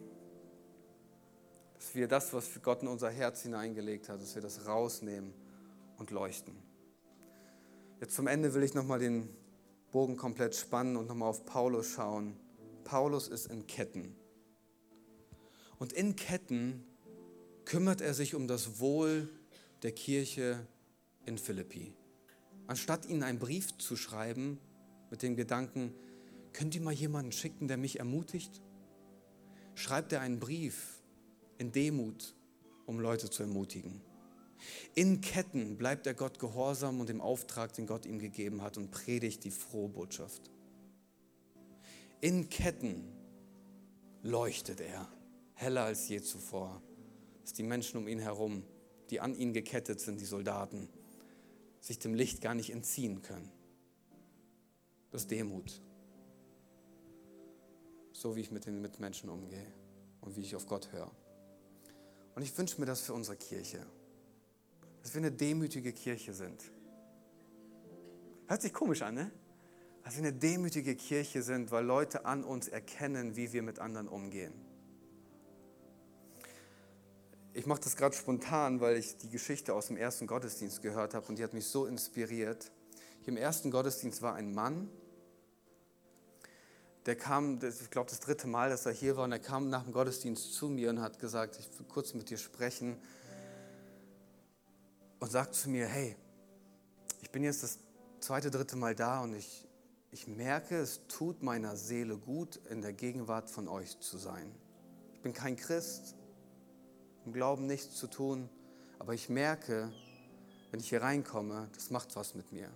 Dass 1.75 1.95
wir 1.95 2.07
das, 2.07 2.33
was 2.33 2.49
Gott 2.63 2.83
in 2.83 2.89
unser 2.89 3.11
Herz 3.11 3.43
hineingelegt 3.43 4.09
hat, 4.09 4.21
dass 4.21 4.35
wir 4.35 4.43
das 4.43 4.67
rausnehmen 4.67 5.35
und 5.99 6.11
leuchten. 6.11 6.55
Jetzt 8.01 8.15
zum 8.15 8.27
Ende 8.27 8.55
will 8.55 8.63
ich 8.63 8.75
nochmal 8.75 8.99
den 8.99 9.29
Bogen 9.91 10.17
komplett 10.17 10.55
spannen 10.55 10.97
und 10.97 11.09
nochmal 11.09 11.31
auf 11.31 11.45
Paulus 11.45 11.89
schauen. 11.89 12.39
Paulus 12.85 13.29
ist 13.29 13.47
in 13.47 13.67
Ketten. 13.67 14.17
Und 15.79 15.93
in 15.93 16.17
Ketten 16.17 16.85
kümmert 17.65 18.01
er 18.01 18.15
sich 18.15 18.35
um 18.35 18.49
das 18.49 18.79
Wohl 18.81 19.29
der 19.83 19.93
Kirche 19.93 20.67
in 21.27 21.39
Philippi. 21.39 21.95
Anstatt 22.67 23.07
ihnen 23.07 23.23
einen 23.23 23.39
Brief 23.39 23.77
zu 23.79 23.97
schreiben 23.97 24.59
mit 25.11 25.23
dem 25.23 25.37
Gedanken, 25.37 25.95
könnt 26.53 26.75
ihr 26.75 26.81
mal 26.81 26.93
jemanden 26.93 27.33
schicken, 27.33 27.69
der 27.69 27.77
mich 27.77 27.99
ermutigt? 27.99 28.63
Schreibt 29.75 30.13
er 30.13 30.21
einen 30.21 30.41
Brief 30.41 31.03
in 31.59 31.73
Demut, 31.73 32.35
um 32.87 32.99
Leute 32.99 33.29
zu 33.29 33.43
ermutigen. 33.43 34.01
In 34.95 35.21
Ketten 35.21 35.77
bleibt 35.77 36.07
er 36.07 36.15
Gott 36.15 36.39
gehorsam 36.39 37.01
und 37.01 37.09
dem 37.09 37.21
Auftrag, 37.21 37.75
den 37.75 37.87
Gott 37.87 38.07
ihm 38.07 38.19
gegeben 38.19 38.63
hat, 38.63 38.79
und 38.79 38.91
predigt 38.91 39.45
die 39.45 39.51
frohe 39.51 39.89
Botschaft. 39.89 40.51
In 42.21 42.49
Ketten 42.49 43.05
leuchtet 44.23 44.81
er, 44.81 45.07
heller 45.57 45.85
als 45.85 46.09
je 46.09 46.21
zuvor, 46.21 46.81
dass 47.43 47.53
die 47.53 47.63
Menschen 47.63 47.99
um 47.99 48.07
ihn 48.07 48.19
herum, 48.19 48.63
die 49.11 49.21
an 49.21 49.35
ihn 49.35 49.53
gekettet 49.53 50.01
sind, 50.01 50.21
die 50.21 50.25
Soldaten, 50.25 50.89
sich 51.81 51.99
dem 51.99 52.15
Licht 52.15 52.41
gar 52.41 52.55
nicht 52.55 52.71
entziehen 52.71 53.23
können. 53.23 53.51
Das 55.11 55.23
ist 55.23 55.31
Demut. 55.31 55.81
So 58.13 58.37
wie 58.37 58.41
ich 58.41 58.51
mit 58.51 58.67
den 58.67 58.81
Mitmenschen 58.81 59.31
umgehe 59.31 59.73
und 60.21 60.37
wie 60.37 60.43
ich 60.43 60.57
auf 60.57 60.67
Gott 60.67 60.93
höre. 60.93 61.11
Und 62.35 62.43
ich 62.43 62.57
wünsche 62.59 62.79
mir 62.81 62.87
das 62.87 63.01
für 63.01 63.15
unsere 63.15 63.37
Kirche, 63.37 63.87
dass 65.03 65.15
wir 65.15 65.21
eine 65.21 65.33
demütige 65.33 65.93
Kirche 65.93 66.35
sind. 66.35 66.71
Hört 68.47 68.63
sich 68.63 68.73
komisch 68.73 69.03
an, 69.03 69.15
ne? 69.15 69.31
Dass 70.05 70.17
wir 70.17 70.23
eine 70.23 70.33
demütige 70.33 70.95
Kirche 70.95 71.43
sind, 71.43 71.71
weil 71.71 71.85
Leute 71.85 72.27
an 72.27 72.45
uns 72.45 72.69
erkennen, 72.69 73.37
wie 73.37 73.53
wir 73.53 73.63
mit 73.63 73.79
anderen 73.79 74.07
umgehen. 74.07 74.53
Ich 77.57 77.65
mache 77.65 77.81
das 77.81 77.97
gerade 77.97 78.15
spontan, 78.15 78.83
weil 78.83 78.99
ich 78.99 79.17
die 79.17 79.31
Geschichte 79.31 79.73
aus 79.73 79.87
dem 79.87 79.97
ersten 79.97 80.27
Gottesdienst 80.27 80.83
gehört 80.83 81.15
habe 81.15 81.27
und 81.29 81.39
die 81.39 81.43
hat 81.43 81.55
mich 81.55 81.67
so 81.67 81.87
inspiriert. 81.87 82.71
Hier 83.23 83.29
im 83.29 83.39
ersten 83.39 83.71
Gottesdienst 83.71 84.21
war 84.21 84.35
ein 84.35 84.53
Mann, 84.53 84.91
der 87.07 87.17
kam, 87.17 87.59
ich 87.63 87.91
glaube 87.91 88.11
das 88.11 88.21
dritte 88.21 88.47
Mal, 88.47 88.69
dass 88.69 88.85
er 88.85 88.93
hier 88.93 89.17
war, 89.17 89.25
und 89.25 89.33
er 89.33 89.39
kam 89.39 89.71
nach 89.71 89.85
dem 89.85 89.95
Gottesdienst 89.95 90.53
zu 90.53 90.69
mir 90.69 90.91
und 90.91 91.01
hat 91.01 91.19
gesagt, 91.19 91.59
ich 91.59 91.67
will 91.79 91.87
kurz 91.89 92.13
mit 92.13 92.29
dir 92.29 92.37
sprechen 92.37 92.99
und 95.19 95.33
sagt 95.33 95.55
zu 95.55 95.71
mir, 95.71 95.87
hey, 95.87 96.15
ich 97.23 97.31
bin 97.31 97.43
jetzt 97.43 97.63
das 97.63 97.79
zweite, 98.21 98.51
dritte 98.51 98.77
Mal 98.77 98.95
da 98.95 99.23
und 99.23 99.35
ich, 99.35 99.67
ich 100.11 100.27
merke, 100.27 100.77
es 100.77 101.01
tut 101.09 101.43
meiner 101.43 101.75
Seele 101.77 102.19
gut, 102.19 102.57
in 102.69 102.83
der 102.83 102.93
Gegenwart 102.93 103.49
von 103.49 103.67
euch 103.67 103.99
zu 104.01 104.19
sein. 104.19 104.55
Ich 105.15 105.23
bin 105.23 105.33
kein 105.33 105.57
Christ, 105.57 106.16
im 107.27 107.33
Glauben 107.33 107.67
nichts 107.67 107.97
zu 107.97 108.07
tun, 108.07 108.49
aber 108.99 109.13
ich 109.13 109.29
merke, 109.29 109.93
wenn 110.71 110.81
ich 110.81 110.89
hier 110.89 111.03
reinkomme, 111.03 111.69
das 111.75 111.91
macht 111.91 112.15
was 112.17 112.35
mit 112.35 112.53
mir. 112.53 112.71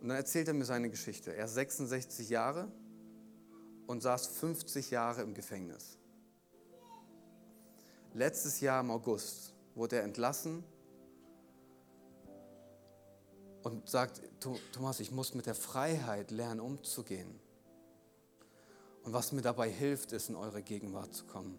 Und 0.00 0.08
dann 0.08 0.16
erzählt 0.16 0.48
er 0.48 0.54
mir 0.54 0.64
seine 0.64 0.90
Geschichte. 0.90 1.34
Er 1.34 1.44
ist 1.44 1.54
66 1.54 2.28
Jahre 2.28 2.68
und 3.86 4.02
saß 4.02 4.26
50 4.26 4.90
Jahre 4.90 5.22
im 5.22 5.34
Gefängnis. 5.34 5.96
Letztes 8.12 8.60
Jahr 8.60 8.80
im 8.80 8.90
August 8.90 9.54
wurde 9.74 9.96
er 9.96 10.02
entlassen 10.02 10.64
und 13.62 13.88
sagt, 13.88 14.20
Thomas, 14.72 14.98
ich 14.98 15.12
muss 15.12 15.34
mit 15.34 15.46
der 15.46 15.54
Freiheit 15.54 16.32
lernen, 16.32 16.60
umzugehen. 16.60 17.38
Und 19.04 19.12
was 19.12 19.30
mir 19.32 19.42
dabei 19.42 19.70
hilft, 19.70 20.12
ist, 20.12 20.28
in 20.28 20.36
eure 20.36 20.62
Gegenwart 20.62 21.14
zu 21.14 21.24
kommen. 21.24 21.58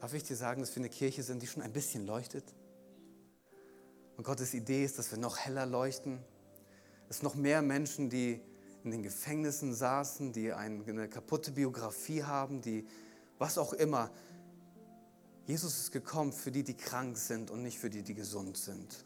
Darf 0.00 0.14
ich 0.14 0.22
dir 0.22 0.36
sagen, 0.36 0.62
dass 0.62 0.74
wir 0.74 0.80
eine 0.80 0.88
Kirche 0.88 1.22
sind, 1.22 1.42
die 1.42 1.46
schon 1.46 1.62
ein 1.62 1.74
bisschen 1.74 2.06
leuchtet? 2.06 2.54
Und 4.16 4.24
Gottes 4.24 4.54
Idee 4.54 4.82
ist, 4.82 4.98
dass 4.98 5.10
wir 5.10 5.18
noch 5.18 5.36
heller 5.36 5.66
leuchten. 5.66 6.20
Es 7.10 7.22
noch 7.22 7.34
mehr 7.34 7.60
Menschen, 7.60 8.08
die 8.08 8.40
in 8.82 8.92
den 8.92 9.02
Gefängnissen 9.02 9.74
saßen, 9.74 10.32
die 10.32 10.54
eine 10.54 11.06
kaputte 11.08 11.52
Biografie 11.52 12.22
haben, 12.22 12.62
die 12.62 12.86
was 13.38 13.58
auch 13.58 13.74
immer. 13.74 14.10
Jesus 15.46 15.78
ist 15.78 15.92
gekommen 15.92 16.32
für 16.32 16.50
die, 16.50 16.62
die 16.62 16.76
krank 16.76 17.18
sind 17.18 17.50
und 17.50 17.62
nicht 17.62 17.78
für 17.78 17.90
die, 17.90 18.02
die 18.02 18.14
gesund 18.14 18.56
sind. 18.56 19.04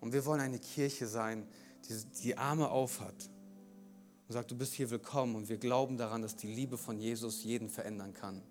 Und 0.00 0.12
wir 0.12 0.24
wollen 0.24 0.40
eine 0.40 0.58
Kirche 0.58 1.06
sein, 1.06 1.46
die 1.88 1.94
die 2.22 2.36
Arme 2.36 2.68
aufhat 2.68 3.30
und 4.26 4.32
sagt, 4.32 4.50
du 4.50 4.56
bist 4.56 4.72
hier 4.72 4.90
willkommen 4.90 5.36
und 5.36 5.48
wir 5.48 5.58
glauben 5.58 5.96
daran, 5.98 6.22
dass 6.22 6.34
die 6.34 6.52
Liebe 6.52 6.76
von 6.76 6.98
Jesus 6.98 7.44
jeden 7.44 7.68
verändern 7.68 8.12
kann. 8.12 8.42